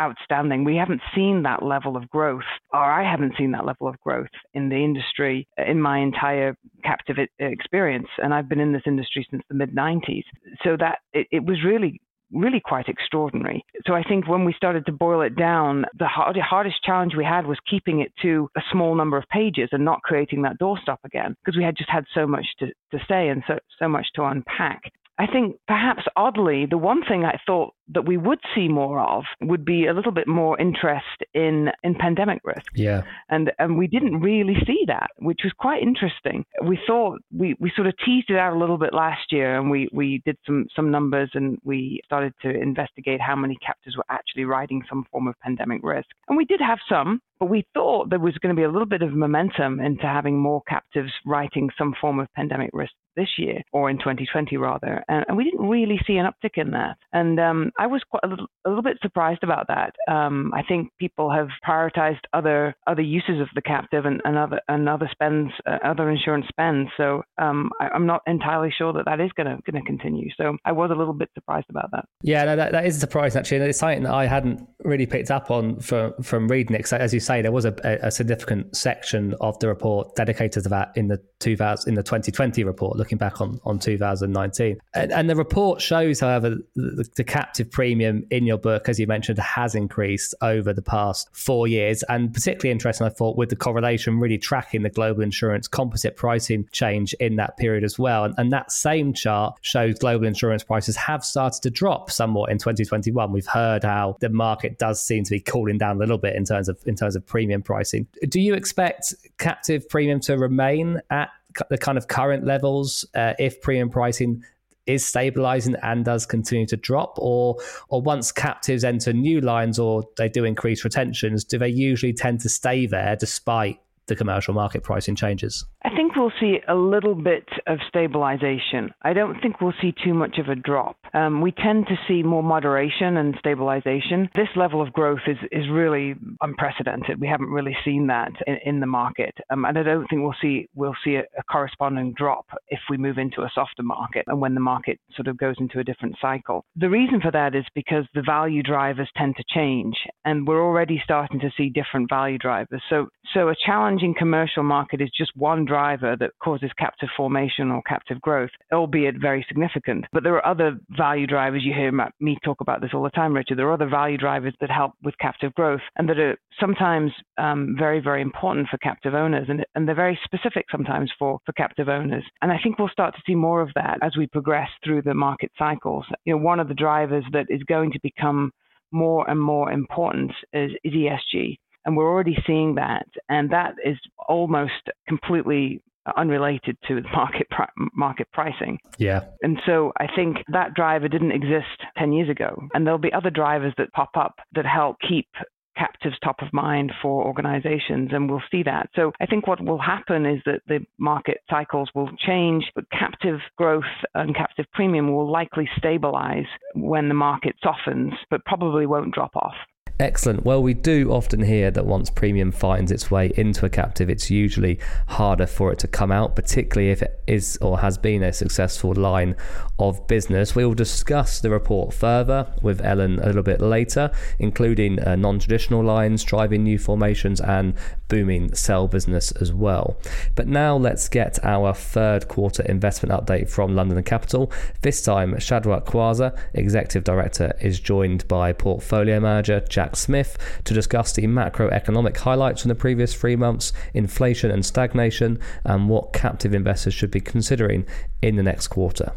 outstanding. 0.00 0.64
We 0.64 0.76
haven't 0.76 1.02
seen 1.14 1.42
that 1.42 1.62
level 1.62 1.96
of 1.96 2.08
growth, 2.08 2.42
or 2.72 2.80
I 2.80 3.08
haven't 3.08 3.34
seen 3.36 3.52
that 3.52 3.66
level 3.66 3.86
of 3.86 4.00
growth 4.00 4.30
in 4.54 4.68
the 4.68 4.76
industry 4.76 5.46
uh, 5.58 5.64
in 5.70 5.80
my 5.80 5.98
entire 5.98 6.56
captive 6.82 7.16
experience. 7.38 8.08
And 8.18 8.32
I've 8.32 8.48
been 8.48 8.60
in 8.60 8.72
this 8.72 8.82
industry 8.86 9.26
since 9.30 9.42
the 9.48 9.54
mid 9.54 9.74
90s. 9.74 10.24
So 10.64 10.76
that 10.78 10.98
it, 11.12 11.26
it 11.30 11.44
was 11.44 11.58
really 11.64 12.00
really 12.32 12.60
quite 12.60 12.88
extraordinary. 12.88 13.64
So 13.86 13.94
I 13.94 14.02
think 14.02 14.28
when 14.28 14.44
we 14.44 14.52
started 14.54 14.86
to 14.86 14.92
boil 14.92 15.22
it 15.22 15.36
down, 15.36 15.84
the 15.98 16.06
hard, 16.06 16.36
hardest 16.38 16.82
challenge 16.82 17.14
we 17.16 17.24
had 17.24 17.46
was 17.46 17.58
keeping 17.68 18.00
it 18.00 18.12
to 18.22 18.48
a 18.56 18.60
small 18.70 18.94
number 18.94 19.16
of 19.16 19.28
pages 19.28 19.68
and 19.72 19.84
not 19.84 20.02
creating 20.02 20.42
that 20.42 20.58
doorstop 20.58 20.98
again 21.04 21.34
because 21.44 21.56
we 21.56 21.64
had 21.64 21.76
just 21.76 21.90
had 21.90 22.04
so 22.14 22.26
much 22.26 22.46
to, 22.58 22.66
to 22.90 22.98
say 23.08 23.28
and 23.28 23.42
so, 23.46 23.58
so 23.78 23.88
much 23.88 24.06
to 24.14 24.24
unpack. 24.24 24.82
I 25.18 25.26
think 25.26 25.56
perhaps 25.68 26.02
oddly, 26.16 26.66
the 26.66 26.78
one 26.78 27.02
thing 27.06 27.24
I 27.24 27.38
thought 27.46 27.74
that 27.88 28.06
we 28.06 28.16
would 28.16 28.38
see 28.54 28.68
more 28.68 29.00
of 29.00 29.24
would 29.42 29.64
be 29.64 29.86
a 29.86 29.92
little 29.92 30.12
bit 30.12 30.26
more 30.26 30.58
interest 30.58 31.22
in 31.34 31.70
in 31.82 31.94
pandemic 31.94 32.40
risk. 32.44 32.66
Yeah. 32.74 33.02
And 33.28 33.52
and 33.58 33.76
we 33.76 33.86
didn't 33.86 34.20
really 34.20 34.56
see 34.66 34.84
that, 34.86 35.10
which 35.18 35.40
was 35.44 35.52
quite 35.58 35.82
interesting. 35.82 36.44
We 36.64 36.78
thought 36.86 37.20
we, 37.30 37.54
we 37.60 37.70
sort 37.76 37.88
of 37.88 37.94
teased 38.04 38.30
it 38.30 38.36
out 38.38 38.54
a 38.54 38.58
little 38.58 38.78
bit 38.78 38.94
last 38.94 39.30
year 39.30 39.58
and 39.58 39.70
we, 39.70 39.88
we 39.92 40.22
did 40.24 40.38
some 40.46 40.66
some 40.74 40.90
numbers 40.90 41.30
and 41.34 41.58
we 41.62 42.00
started 42.04 42.32
to 42.42 42.50
investigate 42.50 43.20
how 43.20 43.36
many 43.36 43.56
captors 43.64 43.96
were 43.96 44.06
actually 44.08 44.44
riding 44.44 44.82
some 44.88 45.04
form 45.10 45.26
of 45.28 45.38
pandemic 45.40 45.80
risk. 45.82 46.08
And 46.28 46.36
we 46.38 46.44
did 46.44 46.60
have 46.60 46.78
some, 46.88 47.20
but 47.42 47.50
we 47.50 47.66
thought 47.74 48.08
there 48.08 48.20
was 48.20 48.38
going 48.38 48.54
to 48.54 48.60
be 48.60 48.62
a 48.62 48.70
little 48.70 48.86
bit 48.86 49.02
of 49.02 49.14
momentum 49.14 49.80
into 49.80 50.04
having 50.04 50.38
more 50.38 50.62
captives 50.68 51.10
writing 51.26 51.70
some 51.76 51.92
form 52.00 52.20
of 52.20 52.28
pandemic 52.36 52.70
risk 52.72 52.92
this 53.16 53.28
year, 53.38 53.62
or 53.72 53.90
in 53.90 53.98
2020 53.98 54.56
rather, 54.56 55.04
and, 55.08 55.24
and 55.28 55.36
we 55.36 55.44
didn't 55.44 55.68
really 55.68 56.00
see 56.06 56.16
an 56.16 56.26
uptick 56.26 56.56
in 56.56 56.70
that. 56.70 56.96
And 57.12 57.38
um, 57.38 57.70
I 57.78 57.86
was 57.86 58.02
quite 58.08 58.22
a 58.24 58.28
little, 58.28 58.46
a 58.64 58.68
little 58.68 58.82
bit 58.82 58.98
surprised 59.02 59.42
about 59.42 59.66
that. 59.68 59.94
Um, 60.12 60.52
I 60.54 60.62
think 60.62 60.90
people 60.98 61.30
have 61.30 61.48
prioritized 61.66 62.20
other 62.32 62.74
other 62.86 63.02
uses 63.02 63.40
of 63.40 63.48
the 63.54 63.62
captive 63.62 64.06
and, 64.06 64.20
and 64.24 64.38
other 64.38 64.60
and 64.68 64.88
other 64.88 65.08
spends, 65.10 65.52
uh, 65.66 65.78
other 65.84 66.10
insurance 66.10 66.46
spends. 66.48 66.88
So 66.96 67.22
um, 67.38 67.70
I, 67.80 67.94
am 67.94 68.06
not 68.06 68.22
entirely 68.26 68.72
sure 68.76 68.92
that 68.92 69.04
that 69.06 69.20
is 69.20 69.30
going 69.36 69.46
to 69.46 69.58
going 69.70 69.82
to 69.82 69.86
continue. 69.86 70.28
So 70.36 70.56
I 70.64 70.72
was 70.72 70.90
a 70.90 70.94
little 70.94 71.14
bit 71.14 71.30
surprised 71.34 71.66
about 71.68 71.90
that. 71.92 72.04
Yeah, 72.22 72.44
no, 72.44 72.56
that, 72.56 72.72
that 72.72 72.86
is 72.86 72.96
a 72.96 73.00
surprise 73.00 73.36
actually, 73.36 73.58
and 73.58 73.66
it's 73.66 73.78
something 73.78 74.04
that 74.04 74.14
I 74.14 74.26
hadn't 74.26 74.66
really 74.84 75.06
picked 75.06 75.30
up 75.30 75.50
on 75.50 75.80
from 75.80 76.14
from 76.22 76.48
reading 76.48 76.74
it. 76.74 76.78
Because 76.78 76.94
as 76.94 77.12
you 77.12 77.20
say, 77.20 77.31
there 77.40 77.52
was 77.52 77.64
a, 77.64 77.74
a 78.02 78.10
significant 78.10 78.76
section 78.76 79.34
of 79.40 79.58
the 79.60 79.68
report 79.68 80.14
dedicated 80.16 80.64
to 80.64 80.68
that 80.68 80.92
in 80.96 81.08
the 81.08 81.20
2000 81.40 81.88
in 81.88 81.94
the 81.94 82.02
2020 82.02 82.64
report, 82.64 82.96
looking 82.96 83.18
back 83.18 83.40
on 83.40 83.60
on 83.64 83.78
2019, 83.78 84.78
and, 84.94 85.12
and 85.12 85.30
the 85.30 85.36
report 85.36 85.80
shows, 85.80 86.20
however, 86.20 86.56
the, 86.74 87.08
the 87.16 87.24
captive 87.24 87.70
premium 87.70 88.26
in 88.30 88.44
your 88.44 88.58
book, 88.58 88.88
as 88.88 88.98
you 88.98 89.06
mentioned, 89.06 89.38
has 89.38 89.74
increased 89.74 90.34
over 90.42 90.72
the 90.72 90.82
past 90.82 91.28
four 91.32 91.66
years. 91.66 92.02
And 92.04 92.32
particularly 92.32 92.72
interesting, 92.72 93.06
I 93.06 93.10
thought, 93.10 93.36
with 93.36 93.48
the 93.48 93.56
correlation 93.56 94.18
really 94.18 94.38
tracking 94.38 94.82
the 94.82 94.90
global 94.90 95.22
insurance 95.22 95.68
composite 95.68 96.16
pricing 96.16 96.68
change 96.72 97.14
in 97.14 97.36
that 97.36 97.56
period 97.56 97.84
as 97.84 97.98
well. 97.98 98.24
And, 98.24 98.34
and 98.38 98.52
that 98.52 98.72
same 98.72 99.12
chart 99.12 99.58
shows 99.62 99.98
global 99.98 100.26
insurance 100.26 100.62
prices 100.62 100.96
have 100.96 101.24
started 101.24 101.62
to 101.62 101.70
drop 101.70 102.10
somewhat 102.10 102.50
in 102.50 102.58
2021. 102.58 103.32
We've 103.32 103.46
heard 103.46 103.84
how 103.84 104.16
the 104.20 104.28
market 104.28 104.78
does 104.78 105.02
seem 105.02 105.24
to 105.24 105.30
be 105.30 105.40
cooling 105.40 105.78
down 105.78 105.96
a 105.96 105.98
little 105.98 106.18
bit 106.18 106.36
in 106.36 106.44
terms 106.44 106.68
of 106.68 106.78
in 106.86 106.96
terms 106.96 107.16
of 107.16 107.21
premium 107.26 107.62
pricing. 107.62 108.06
Do 108.28 108.40
you 108.40 108.54
expect 108.54 109.14
captive 109.38 109.88
premium 109.88 110.20
to 110.20 110.36
remain 110.36 111.00
at 111.10 111.30
the 111.68 111.78
kind 111.78 111.98
of 111.98 112.08
current 112.08 112.44
levels 112.44 113.04
uh, 113.14 113.34
if 113.38 113.60
premium 113.60 113.90
pricing 113.90 114.42
is 114.86 115.04
stabilizing 115.04 115.76
and 115.82 116.04
does 116.04 116.26
continue 116.26 116.66
to 116.66 116.76
drop 116.76 117.14
or 117.18 117.56
or 117.88 118.02
once 118.02 118.32
captives 118.32 118.82
enter 118.82 119.12
new 119.12 119.40
lines 119.40 119.78
or 119.78 120.02
they 120.16 120.28
do 120.28 120.44
increase 120.44 120.82
retentions 120.82 121.44
do 121.44 121.56
they 121.56 121.68
usually 121.68 122.12
tend 122.12 122.40
to 122.40 122.48
stay 122.48 122.84
there 122.84 123.14
despite 123.14 123.78
the 124.06 124.16
commercial 124.16 124.54
market 124.54 124.82
pricing 124.82 125.14
changes? 125.14 125.64
I 125.84 125.90
think 125.96 126.14
we'll 126.14 126.32
see 126.40 126.58
a 126.68 126.74
little 126.74 127.14
bit 127.14 127.48
of 127.66 127.78
stabilization. 127.88 128.94
I 129.02 129.12
don't 129.12 129.40
think 129.40 129.60
we'll 129.60 129.74
see 129.80 129.92
too 130.04 130.14
much 130.14 130.38
of 130.38 130.48
a 130.48 130.54
drop. 130.54 130.96
Um, 131.12 131.40
we 131.40 131.52
tend 131.52 131.86
to 131.88 131.96
see 132.06 132.22
more 132.22 132.42
moderation 132.42 133.16
and 133.16 133.34
stabilization. 133.38 134.28
This 134.34 134.48
level 134.54 134.80
of 134.80 134.92
growth 134.92 135.20
is, 135.26 135.38
is 135.50 135.68
really 135.70 136.14
unprecedented. 136.40 137.20
We 137.20 137.26
haven't 137.26 137.50
really 137.50 137.76
seen 137.84 138.06
that 138.06 138.30
in, 138.46 138.58
in 138.64 138.80
the 138.80 138.86
market, 138.86 139.34
um, 139.50 139.64
and 139.64 139.76
I 139.76 139.82
don't 139.82 140.06
think 140.08 140.22
we'll 140.22 140.34
see 140.40 140.68
we'll 140.74 140.96
see 141.04 141.16
a, 141.16 141.24
a 141.38 141.42
corresponding 141.50 142.14
drop 142.16 142.46
if 142.68 142.80
we 142.88 142.96
move 142.96 143.18
into 143.18 143.42
a 143.42 143.50
softer 143.54 143.82
market 143.82 144.24
and 144.28 144.40
when 144.40 144.54
the 144.54 144.60
market 144.60 145.00
sort 145.16 145.26
of 145.26 145.36
goes 145.36 145.56
into 145.58 145.80
a 145.80 145.84
different 145.84 146.16
cycle. 146.20 146.64
The 146.76 146.90
reason 146.90 147.20
for 147.20 147.30
that 147.32 147.54
is 147.54 147.64
because 147.74 148.04
the 148.14 148.22
value 148.22 148.62
drivers 148.62 149.10
tend 149.16 149.36
to 149.36 149.44
change, 149.48 149.96
and 150.24 150.46
we're 150.46 150.64
already 150.64 151.00
starting 151.02 151.40
to 151.40 151.50
see 151.56 151.70
different 151.70 152.08
value 152.08 152.38
drivers. 152.38 152.82
So 152.88 153.08
so 153.34 153.48
a 153.48 153.54
challenging 153.66 154.14
commercial 154.16 154.62
market 154.62 155.00
is 155.00 155.10
just 155.16 155.32
one 155.36 155.64
driver 155.72 156.16
that 156.20 156.32
causes 156.42 156.70
captive 156.78 157.08
formation 157.16 157.70
or 157.70 157.80
captive 157.88 158.20
growth, 158.20 158.50
albeit 158.72 159.14
very 159.18 159.42
significant. 159.48 160.04
But 160.12 160.22
there 160.22 160.34
are 160.34 160.46
other 160.46 160.78
value 160.90 161.26
drivers. 161.26 161.62
You 161.64 161.72
hear 161.72 161.92
me 162.20 162.36
talk 162.44 162.60
about 162.60 162.82
this 162.82 162.90
all 162.92 163.02
the 163.02 163.10
time, 163.10 163.32
Richard. 163.32 163.56
There 163.56 163.68
are 163.68 163.72
other 163.72 163.88
value 163.88 164.18
drivers 164.18 164.54
that 164.60 164.70
help 164.70 164.92
with 165.02 165.16
captive 165.18 165.54
growth 165.54 165.80
and 165.96 166.06
that 166.10 166.18
are 166.18 166.36
sometimes 166.60 167.10
um, 167.38 167.74
very, 167.78 168.00
very 168.00 168.20
important 168.20 168.68
for 168.68 168.76
captive 168.78 169.14
owners. 169.14 169.46
And, 169.48 169.64
and 169.74 169.88
they're 169.88 169.94
very 169.94 170.18
specific 170.24 170.66
sometimes 170.70 171.10
for, 171.18 171.38
for 171.46 171.52
captive 171.52 171.88
owners. 171.88 172.24
And 172.42 172.52
I 172.52 172.58
think 172.62 172.78
we'll 172.78 172.88
start 172.88 173.14
to 173.14 173.22
see 173.26 173.34
more 173.34 173.62
of 173.62 173.70
that 173.74 173.98
as 174.02 174.16
we 174.18 174.26
progress 174.26 174.68
through 174.84 175.02
the 175.02 175.14
market 175.14 175.50
cycles. 175.58 176.04
You 176.26 176.34
know, 176.34 176.42
one 176.42 176.60
of 176.60 176.68
the 176.68 176.74
drivers 176.74 177.24
that 177.32 177.46
is 177.48 177.62
going 177.62 177.92
to 177.92 178.00
become 178.02 178.50
more 178.90 179.28
and 179.30 179.40
more 179.40 179.72
important 179.72 180.32
is, 180.52 180.72
is 180.84 180.92
ESG 180.92 181.56
and 181.84 181.96
we're 181.96 182.10
already 182.10 182.36
seeing 182.46 182.74
that, 182.76 183.06
and 183.28 183.50
that 183.50 183.74
is 183.84 183.98
almost 184.28 184.88
completely 185.08 185.82
unrelated 186.16 186.76
to 186.88 187.00
market 187.14 187.46
market 187.94 188.28
pricing. 188.32 188.78
Yeah. 188.98 189.24
And 189.42 189.58
so 189.66 189.92
I 189.98 190.06
think 190.14 190.38
that 190.52 190.74
driver 190.74 191.08
didn't 191.08 191.32
exist 191.32 191.66
10 191.98 192.12
years 192.12 192.28
ago 192.28 192.68
and 192.74 192.86
there'll 192.86 192.98
be 192.98 193.12
other 193.12 193.30
drivers 193.30 193.74
that 193.78 193.92
pop 193.92 194.10
up 194.16 194.36
that 194.54 194.66
help 194.66 194.96
keep 195.08 195.28
captives 195.76 196.16
top 196.22 196.36
of 196.42 196.52
mind 196.52 196.92
for 197.00 197.24
organizations 197.24 198.10
and 198.12 198.28
we'll 198.28 198.42
see 198.50 198.62
that. 198.62 198.90
So 198.94 199.12
I 199.20 199.26
think 199.26 199.46
what 199.46 199.64
will 199.64 199.80
happen 199.80 200.26
is 200.26 200.40
that 200.44 200.60
the 200.66 200.80
market 200.98 201.38
cycles 201.48 201.88
will 201.94 202.10
change, 202.26 202.64
but 202.74 202.84
captive 202.90 203.40
growth 203.56 203.84
and 204.14 204.34
captive 204.34 204.66
premium 204.74 205.12
will 205.12 205.30
likely 205.30 205.68
stabilize 205.78 206.44
when 206.74 207.08
the 207.08 207.14
market 207.14 207.56
softens, 207.62 208.12
but 208.30 208.44
probably 208.44 208.86
won't 208.86 209.14
drop 209.14 209.34
off. 209.34 209.54
Excellent. 210.00 210.44
Well, 210.44 210.62
we 210.62 210.74
do 210.74 211.12
often 211.12 211.42
hear 211.42 211.70
that 211.70 211.86
once 211.86 212.10
premium 212.10 212.50
finds 212.50 212.90
its 212.90 213.10
way 213.10 213.32
into 213.36 213.64
a 213.66 213.70
captive, 213.70 214.10
it's 214.10 214.30
usually 214.30 214.78
harder 215.08 215.46
for 215.46 215.72
it 215.72 215.78
to 215.80 215.88
come 215.88 216.10
out, 216.10 216.34
particularly 216.34 216.90
if 216.90 217.02
it 217.02 217.22
is 217.26 217.56
or 217.60 217.80
has 217.80 217.98
been 217.98 218.22
a 218.22 218.32
successful 218.32 218.94
line 218.94 219.36
of 219.78 220.06
business. 220.06 220.54
We 220.54 220.64
will 220.64 220.74
discuss 220.74 221.40
the 221.40 221.50
report 221.50 221.94
further 221.94 222.52
with 222.62 222.80
Ellen 222.84 223.18
a 223.20 223.26
little 223.26 223.42
bit 223.42 223.60
later, 223.60 224.10
including 224.38 225.00
uh, 225.00 225.16
non 225.16 225.38
traditional 225.38 225.84
lines, 225.84 226.24
driving 226.24 226.64
new 226.64 226.78
formations, 226.78 227.40
and 227.40 227.74
booming 228.08 228.54
cell 228.54 228.88
business 228.88 229.32
as 229.32 229.52
well. 229.52 229.96
But 230.34 230.46
now 230.46 230.76
let's 230.76 231.08
get 231.08 231.42
our 231.44 231.74
third 231.74 232.28
quarter 232.28 232.62
investment 232.64 233.12
update 233.12 233.48
from 233.48 233.74
London 233.74 234.02
Capital. 234.02 234.52
This 234.82 235.02
time, 235.02 235.38
Shadrach 235.38 235.86
Kwanza, 235.86 236.38
Executive 236.54 237.04
Director, 237.04 237.54
is 237.60 237.80
joined 237.80 238.26
by 238.28 238.52
Portfolio 238.52 239.20
Manager 239.20 239.60
Jack 239.60 239.81
Jack 239.82 239.96
Smith 239.96 240.38
to 240.62 240.74
discuss 240.74 241.12
the 241.12 241.22
macroeconomic 241.22 242.16
highlights 242.18 242.62
from 242.62 242.68
the 242.68 242.76
previous 242.76 243.12
three 243.12 243.34
months, 243.34 243.72
inflation 243.94 244.48
and 244.52 244.64
stagnation, 244.64 245.40
and 245.64 245.88
what 245.88 246.12
captive 246.12 246.54
investors 246.54 246.94
should 246.94 247.10
be 247.10 247.20
considering 247.20 247.84
in 248.22 248.36
the 248.36 248.44
next 248.44 248.68
quarter. 248.68 249.12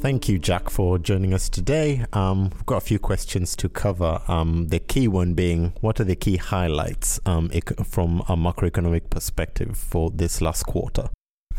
Thank 0.00 0.28
you, 0.28 0.38
Jack, 0.38 0.70
for 0.70 0.96
joining 0.96 1.34
us 1.34 1.48
today. 1.48 2.04
Um, 2.12 2.50
we've 2.50 2.66
got 2.66 2.76
a 2.76 2.86
few 2.86 3.00
questions 3.00 3.56
to 3.56 3.68
cover. 3.68 4.22
Um, 4.28 4.68
the 4.68 4.78
key 4.78 5.08
one 5.08 5.34
being 5.34 5.72
what 5.80 5.98
are 5.98 6.04
the 6.04 6.14
key 6.14 6.36
highlights 6.36 7.18
um, 7.26 7.50
from 7.84 8.20
a 8.28 8.36
macroeconomic 8.36 9.10
perspective 9.10 9.76
for 9.76 10.08
this 10.10 10.40
last 10.40 10.66
quarter? 10.66 11.08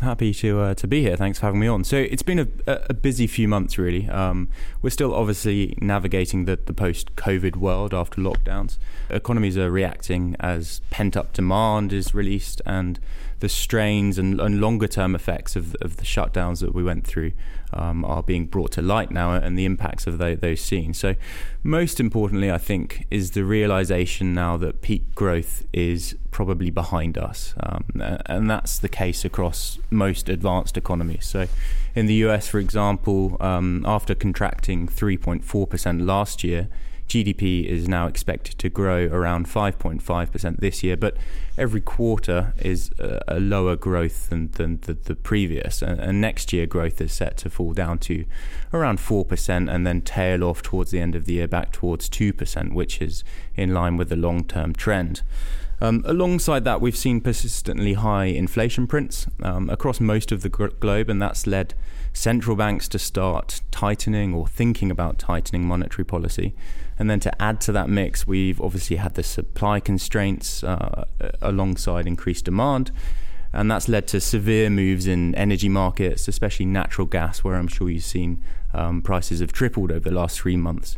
Happy 0.00 0.32
to 0.34 0.60
uh, 0.60 0.74
to 0.74 0.86
be 0.86 1.02
here. 1.02 1.16
Thanks 1.16 1.38
for 1.38 1.46
having 1.46 1.60
me 1.60 1.66
on. 1.66 1.84
So 1.84 1.96
it's 1.96 2.22
been 2.22 2.38
a, 2.38 2.48
a 2.66 2.94
busy 2.94 3.26
few 3.26 3.48
months, 3.48 3.78
really. 3.78 4.08
Um, 4.08 4.48
we're 4.82 4.90
still 4.90 5.14
obviously 5.14 5.76
navigating 5.80 6.44
the, 6.44 6.56
the 6.56 6.74
post 6.74 7.14
COVID 7.16 7.56
world 7.56 7.94
after 7.94 8.20
lockdowns. 8.20 8.78
Economies 9.08 9.56
are 9.56 9.70
reacting 9.70 10.36
as 10.40 10.80
pent 10.90 11.16
up 11.16 11.32
demand 11.32 11.92
is 11.92 12.14
released 12.14 12.60
and 12.66 12.98
the 13.40 13.48
strains 13.48 14.18
and, 14.18 14.40
and 14.40 14.60
longer 14.60 14.86
term 14.86 15.14
effects 15.14 15.56
of, 15.56 15.74
of 15.80 15.96
the 15.96 16.04
shutdowns 16.04 16.60
that 16.60 16.74
we 16.74 16.82
went 16.82 17.06
through 17.06 17.32
um, 17.72 18.04
are 18.04 18.22
being 18.22 18.46
brought 18.46 18.72
to 18.72 18.82
light 18.82 19.10
now 19.10 19.32
and 19.32 19.58
the 19.58 19.64
impacts 19.64 20.06
of 20.06 20.18
the, 20.18 20.36
those 20.40 20.60
scenes. 20.60 20.98
So, 20.98 21.14
most 21.62 22.00
importantly, 22.00 22.50
I 22.50 22.58
think, 22.58 23.06
is 23.10 23.32
the 23.32 23.44
realization 23.44 24.34
now 24.34 24.56
that 24.58 24.80
peak 24.80 25.14
growth 25.14 25.64
is 25.72 26.16
probably 26.30 26.70
behind 26.70 27.18
us. 27.18 27.54
Um, 27.60 27.84
and 28.26 28.50
that's 28.50 28.78
the 28.78 28.88
case 28.88 29.24
across 29.24 29.78
most 29.90 30.28
advanced 30.28 30.76
economies. 30.76 31.26
So, 31.26 31.46
in 31.94 32.06
the 32.06 32.14
US, 32.26 32.48
for 32.48 32.58
example, 32.58 33.36
um, 33.40 33.84
after 33.86 34.14
contracting 34.14 34.86
3.4% 34.86 36.06
last 36.06 36.44
year, 36.44 36.68
GDP 37.10 37.66
is 37.66 37.88
now 37.88 38.06
expected 38.06 38.56
to 38.60 38.68
grow 38.68 39.06
around 39.06 39.46
5.5% 39.46 40.60
this 40.60 40.84
year, 40.84 40.96
but 40.96 41.16
every 41.58 41.80
quarter 41.80 42.54
is 42.56 42.92
a, 43.00 43.20
a 43.26 43.40
lower 43.40 43.74
growth 43.74 44.28
than, 44.28 44.52
than 44.52 44.78
the, 44.82 44.94
the 44.94 45.16
previous. 45.16 45.82
And, 45.82 45.98
and, 45.98 46.20
next 46.20 46.52
year, 46.52 46.66
growth 46.66 47.00
is 47.00 47.12
set 47.12 47.36
to 47.38 47.50
fall 47.50 47.72
down 47.72 47.98
to 47.98 48.24
around 48.72 49.00
4% 49.00 49.74
and 49.74 49.84
then 49.84 50.02
tail 50.02 50.44
off 50.44 50.62
towards 50.62 50.92
the 50.92 51.00
end 51.00 51.16
of 51.16 51.24
the 51.24 51.32
year 51.32 51.48
back 51.48 51.72
towards 51.72 52.08
2%, 52.08 52.74
which 52.74 53.02
is 53.02 53.24
in 53.56 53.74
line 53.74 53.96
with 53.96 54.08
the 54.08 54.16
long 54.16 54.44
term 54.44 54.72
trend. 54.72 55.22
Um, 55.82 56.02
alongside 56.04 56.64
that, 56.64 56.80
we've 56.80 56.96
seen 56.96 57.20
persistently 57.22 57.94
high 57.94 58.26
inflation 58.26 58.86
prints 58.86 59.26
um, 59.42 59.70
across 59.70 59.98
most 59.98 60.30
of 60.30 60.42
the 60.42 60.50
globe, 60.50 61.08
and 61.08 61.22
that's 61.22 61.46
led 61.46 61.74
central 62.12 62.54
banks 62.54 62.86
to 62.88 62.98
start 62.98 63.62
tightening 63.70 64.34
or 64.34 64.46
thinking 64.46 64.90
about 64.90 65.18
tightening 65.18 65.66
monetary 65.66 66.04
policy. 66.04 66.54
And 66.98 67.08
then 67.08 67.20
to 67.20 67.42
add 67.42 67.62
to 67.62 67.72
that 67.72 67.88
mix, 67.88 68.26
we've 68.26 68.60
obviously 68.60 68.96
had 68.96 69.14
the 69.14 69.22
supply 69.22 69.80
constraints 69.80 70.62
uh, 70.62 71.06
alongside 71.40 72.06
increased 72.06 72.44
demand. 72.44 72.92
And 73.52 73.70
that's 73.70 73.88
led 73.88 74.06
to 74.08 74.20
severe 74.20 74.70
moves 74.70 75.06
in 75.06 75.34
energy 75.34 75.68
markets, 75.68 76.28
especially 76.28 76.66
natural 76.66 77.06
gas, 77.06 77.42
where 77.42 77.56
I'm 77.56 77.68
sure 77.68 77.88
you've 77.90 78.04
seen 78.04 78.44
um, 78.74 79.02
prices 79.02 79.40
have 79.40 79.52
tripled 79.52 79.90
over 79.90 80.08
the 80.08 80.14
last 80.14 80.38
three 80.38 80.56
months. 80.56 80.96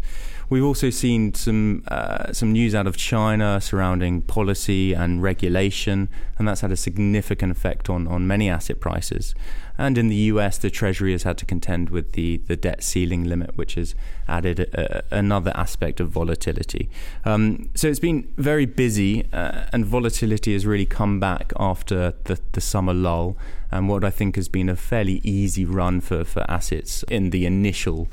We've 0.52 0.62
also 0.62 0.90
seen 0.90 1.32
some 1.32 1.82
uh, 1.88 2.35
some 2.35 2.52
news 2.52 2.75
out 2.75 2.87
of 2.87 2.94
China 2.94 3.59
surrounding 3.59 4.21
policy 4.21 4.92
and 4.92 5.23
regulation, 5.23 6.11
and 6.37 6.47
that's 6.47 6.61
had 6.61 6.71
a 6.71 6.76
significant 6.76 7.52
effect 7.52 7.88
on, 7.88 8.06
on 8.06 8.26
many 8.26 8.50
asset 8.50 8.78
prices. 8.78 9.35
And 9.78 9.97
in 9.97 10.09
the 10.09 10.16
US, 10.32 10.59
the 10.59 10.68
Treasury 10.68 11.12
has 11.12 11.23
had 11.23 11.38
to 11.38 11.47
contend 11.47 11.88
with 11.88 12.12
the, 12.12 12.37
the 12.49 12.56
debt 12.56 12.82
ceiling 12.82 13.25
limit, 13.25 13.56
which 13.56 13.76
has 13.76 13.94
added 14.28 14.61
a, 14.61 14.99
a, 14.99 15.16
another 15.16 15.52
aspect 15.54 16.00
of 16.00 16.11
volatility. 16.11 16.90
Um, 17.25 17.71
so 17.75 17.88
it's 17.88 17.99
been 17.99 18.28
very 18.37 18.66
busy, 18.66 19.32
uh, 19.32 19.64
and 19.73 19.87
volatility 19.87 20.52
has 20.52 20.66
really 20.66 20.85
come 20.85 21.18
back 21.18 21.54
after 21.59 22.12
the, 22.25 22.38
the 22.52 22.61
summer 22.61 22.92
lull, 22.92 23.38
and 23.71 23.88
what 23.88 24.04
I 24.04 24.11
think 24.11 24.37
has 24.37 24.49
been 24.49 24.68
a 24.68 24.76
fairly 24.76 25.23
easy 25.25 25.64
run 25.64 26.02
for, 26.02 26.25
for 26.25 26.44
assets 26.47 27.04
in 27.04 27.30
the 27.30 27.47
initial 27.47 28.09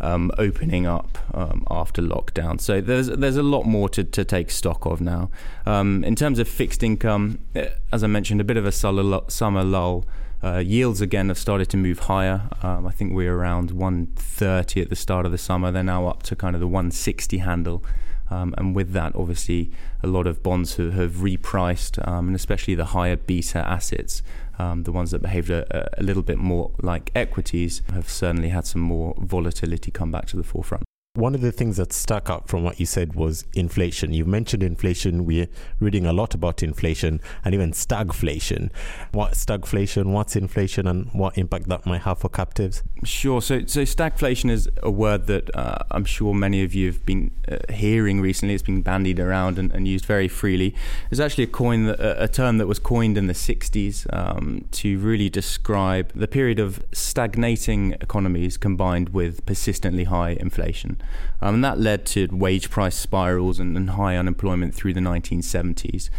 um, 0.00 0.30
opening 0.38 0.86
up 0.86 1.18
um, 1.34 1.64
after 1.70 2.02
lockdown. 2.02 2.60
So 2.60 2.80
there's 2.80 3.08
there's 3.08 3.36
a 3.36 3.42
lot 3.42 3.64
more 3.64 3.88
to, 3.90 4.04
to 4.04 4.24
take 4.24 4.50
stock 4.50 4.86
of 4.86 5.00
now. 5.00 5.30
Um, 5.66 6.04
in 6.04 6.14
terms 6.14 6.38
of 6.38 6.48
fixed 6.48 6.82
income, 6.82 7.38
eh, 7.54 7.70
as 7.92 8.04
I 8.04 8.06
mentioned, 8.06 8.40
a 8.40 8.44
bit 8.44 8.56
of 8.56 8.66
a 8.66 8.72
summer 8.72 9.64
lull. 9.64 10.04
Uh, 10.40 10.58
yields 10.58 11.00
again 11.00 11.26
have 11.30 11.38
started 11.38 11.68
to 11.68 11.76
move 11.76 11.98
higher. 11.98 12.48
Um, 12.62 12.86
I 12.86 12.92
think 12.92 13.12
we're 13.12 13.34
around 13.34 13.72
130 13.72 14.82
at 14.82 14.88
the 14.88 14.94
start 14.94 15.26
of 15.26 15.32
the 15.32 15.38
summer. 15.38 15.72
They're 15.72 15.82
now 15.82 16.06
up 16.06 16.22
to 16.24 16.36
kind 16.36 16.54
of 16.54 16.60
the 16.60 16.68
160 16.68 17.38
handle. 17.38 17.84
Um, 18.30 18.54
and 18.56 18.74
with 18.74 18.92
that, 18.92 19.16
obviously, 19.16 19.72
a 20.02 20.06
lot 20.06 20.28
of 20.28 20.42
bonds 20.42 20.76
have, 20.76 20.92
have 20.94 21.12
repriced, 21.14 22.06
um, 22.06 22.28
and 22.28 22.36
especially 22.36 22.76
the 22.76 22.86
higher 22.86 23.16
beta 23.16 23.58
assets 23.66 24.22
um, 24.58 24.82
the 24.82 24.92
ones 24.92 25.10
that 25.10 25.22
behaved 25.22 25.50
a, 25.50 25.88
a 25.98 26.02
little 26.02 26.22
bit 26.22 26.38
more 26.38 26.70
like 26.82 27.10
equities 27.14 27.82
have 27.92 28.08
certainly 28.08 28.48
had 28.48 28.66
some 28.66 28.80
more 28.80 29.14
volatility 29.18 29.90
come 29.90 30.10
back 30.10 30.26
to 30.26 30.36
the 30.36 30.42
forefront 30.42 30.87
one 31.18 31.34
of 31.34 31.40
the 31.40 31.50
things 31.50 31.78
that 31.78 31.92
stuck 31.92 32.30
out 32.30 32.48
from 32.48 32.62
what 32.62 32.78
you 32.78 32.86
said 32.86 33.16
was 33.16 33.44
inflation. 33.52 34.12
You 34.12 34.24
mentioned 34.24 34.62
inflation. 34.62 35.24
We're 35.24 35.48
reading 35.80 36.06
a 36.06 36.12
lot 36.12 36.32
about 36.32 36.62
inflation 36.62 37.20
and 37.44 37.54
even 37.54 37.72
stagflation. 37.72 38.70
What 39.10 39.32
stagflation? 39.32 40.12
What's 40.12 40.36
inflation, 40.36 40.86
and 40.86 41.12
what 41.12 41.36
impact 41.36 41.68
that 41.68 41.84
might 41.84 42.02
have 42.02 42.18
for 42.18 42.28
captives? 42.28 42.84
Sure. 43.02 43.42
So, 43.42 43.66
so 43.66 43.82
stagflation 43.82 44.48
is 44.48 44.68
a 44.82 44.92
word 44.92 45.26
that 45.26 45.54
uh, 45.56 45.78
I'm 45.90 46.04
sure 46.04 46.34
many 46.34 46.62
of 46.62 46.72
you 46.72 46.86
have 46.86 47.04
been 47.04 47.32
uh, 47.50 47.56
hearing 47.72 48.20
recently. 48.20 48.54
It's 48.54 48.62
been 48.62 48.82
bandied 48.82 49.18
around 49.18 49.58
and, 49.58 49.72
and, 49.72 49.88
used 49.88 50.04
very 50.04 50.28
freely. 50.28 50.74
It's 51.10 51.20
actually 51.20 51.44
a 51.44 51.48
coin, 51.48 51.86
that, 51.86 51.98
a 52.00 52.28
term 52.28 52.58
that 52.58 52.66
was 52.66 52.78
coined 52.78 53.16
in 53.16 53.26
the 53.26 53.32
60s 53.32 54.06
um, 54.12 54.66
to 54.72 54.98
really 54.98 55.30
describe 55.30 56.12
the 56.14 56.28
period 56.28 56.58
of 56.60 56.84
stagnating 56.92 57.92
economies 57.94 58.56
combined 58.56 59.08
with 59.08 59.44
persistently 59.46 60.04
high 60.04 60.36
inflation. 60.38 60.97
Um, 61.40 61.56
and 61.56 61.64
that 61.64 61.78
led 61.78 62.04
to 62.06 62.28
wage 62.32 62.70
price 62.70 62.96
spirals 62.96 63.58
and, 63.58 63.76
and 63.76 63.90
high 63.90 64.16
unemployment 64.16 64.74
through 64.74 64.94
the 64.94 65.00
1970s. 65.00 66.10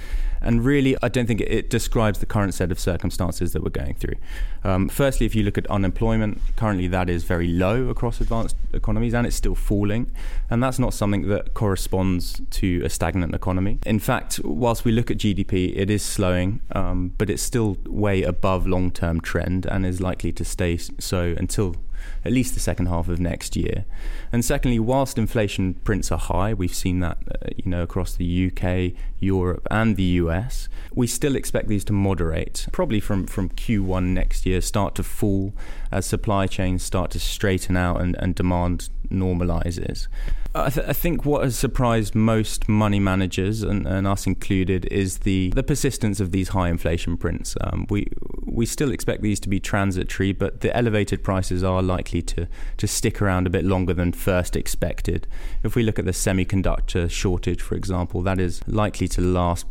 And 0.42 0.64
really, 0.64 0.96
I 1.02 1.10
don't 1.10 1.26
think 1.26 1.42
it, 1.42 1.70
describes 1.70 2.20
the 2.20 2.26
current 2.26 2.54
set 2.54 2.72
of 2.72 2.80
circumstances 2.80 3.54
that 3.54 3.64
we're 3.64 3.70
going 3.70 3.96
through. 3.96 4.16
Um, 4.64 4.90
firstly, 4.90 5.26
if 5.26 5.36
you 5.36 5.44
look 5.44 5.58
at 5.58 5.68
unemployment, 5.68 6.42
currently 6.56 6.88
that 6.88 7.10
is 7.10 7.24
very 7.24 7.48
low 7.48 7.90
across 7.90 8.22
advanced 8.22 8.56
economies 8.74 9.14
and 9.14 9.28
it's 9.28 9.36
still 9.36 9.56
falling. 9.56 10.12
And 10.50 10.64
that's 10.64 10.80
not 10.80 10.94
something 10.94 11.28
that 11.28 11.54
corresponds 11.54 12.42
to 12.52 12.82
a 12.84 12.90
stagnant 12.90 13.36
economy. 13.36 13.80
In 13.86 14.00
fact, 14.00 14.40
whilst 14.44 14.86
we 14.86 14.92
look 14.92 15.12
at 15.12 15.18
GDP, 15.18 15.76
it 15.76 15.90
is 15.90 16.04
slowing, 16.04 16.62
um, 16.72 17.14
but 17.18 17.30
it's 17.30 17.44
still 17.44 17.78
way 17.86 18.24
above 18.24 18.66
long 18.66 18.92
term 18.92 19.22
trend 19.22 19.66
and 19.66 19.86
is 19.86 20.02
likely 20.02 20.32
to 20.32 20.46
stay 20.46 20.78
so 20.78 21.36
until 21.38 21.76
at 22.26 22.32
least 22.32 22.54
the 22.54 22.60
second 22.60 22.88
half 22.88 23.08
of 23.08 23.20
next 23.20 23.56
year. 23.56 23.86
And 24.32 24.44
secondly, 24.44 24.80
whilst 24.80 25.18
inflation 25.18 25.76
prints 25.76 26.12
are 26.12 26.18
high, 26.18 26.54
we've 26.54 26.74
seen 26.74 27.00
that 27.00 27.18
uh, 27.30 27.50
you 27.56 27.70
know 27.70 27.84
across 27.84 28.16
the 28.16 28.52
UK, 28.52 29.00
Europe, 29.20 29.68
and 29.72 29.96
the 29.96 30.04
US. 30.04 30.70
We 30.94 31.08
still 31.08 31.36
expect 31.36 31.68
these 31.68 31.86
to 31.86 31.94
moderate, 31.94 32.68
probably 32.72 33.00
from 33.00 33.28
from 33.28 33.50
Q1 33.50 34.06
next 34.06 34.46
year, 34.46 34.62
start 34.62 34.96
to 34.96 35.04
fall 35.04 35.54
as 35.92 36.06
supply 36.06 36.48
chains 36.48 36.84
start 36.84 37.12
to 37.12 37.20
straighten 37.20 37.76
out 37.76 38.02
and, 38.02 38.16
and 38.20 38.36
demand 38.36 38.90
normalizes. 39.10 40.08
I, 40.56 40.70
th- 40.70 40.88
I, 40.88 40.94
think 40.94 41.26
what 41.26 41.44
has 41.44 41.56
surprised 41.56 42.16
most 42.16 42.68
money 42.68 43.00
managers 43.00 43.62
and, 43.62 43.86
and, 43.86 44.08
us 44.08 44.26
included 44.26 44.86
is 44.86 45.20
the, 45.20 45.52
the 45.52 45.62
persistence 45.62 46.20
of 46.20 46.32
these 46.32 46.50
high 46.50 46.70
inflation 46.70 47.18
prints. 47.18 47.56
Um, 47.62 47.86
we 47.90 48.08
we 48.52 48.66
still 48.66 48.92
expect 48.92 49.22
these 49.22 49.40
to 49.42 49.50
be 49.50 49.60
transitory, 49.60 50.32
but 50.32 50.62
the 50.62 50.76
elevated 50.76 51.24
prices 51.24 51.64
are 51.64 51.82
likely 51.82 52.22
to, 52.24 52.48
to 52.78 52.88
stick 52.88 53.22
around 53.22 53.48
a 53.48 53.50
bit 53.50 53.66
longer 53.66 53.94
than 53.94 54.12
first 54.12 54.56
expected. 54.56 55.28
If 55.64 55.76
we 55.76 55.84
look 55.84 56.00
at 56.00 56.06
the 56.06 56.12
semiconductor 56.12 57.10
shortage, 57.10 57.62
for 57.62 57.76
example, 57.76 58.22
that 58.24 58.40
is 58.40 58.62
likely 58.68 59.08
to 59.10 59.22
last 59.22 59.66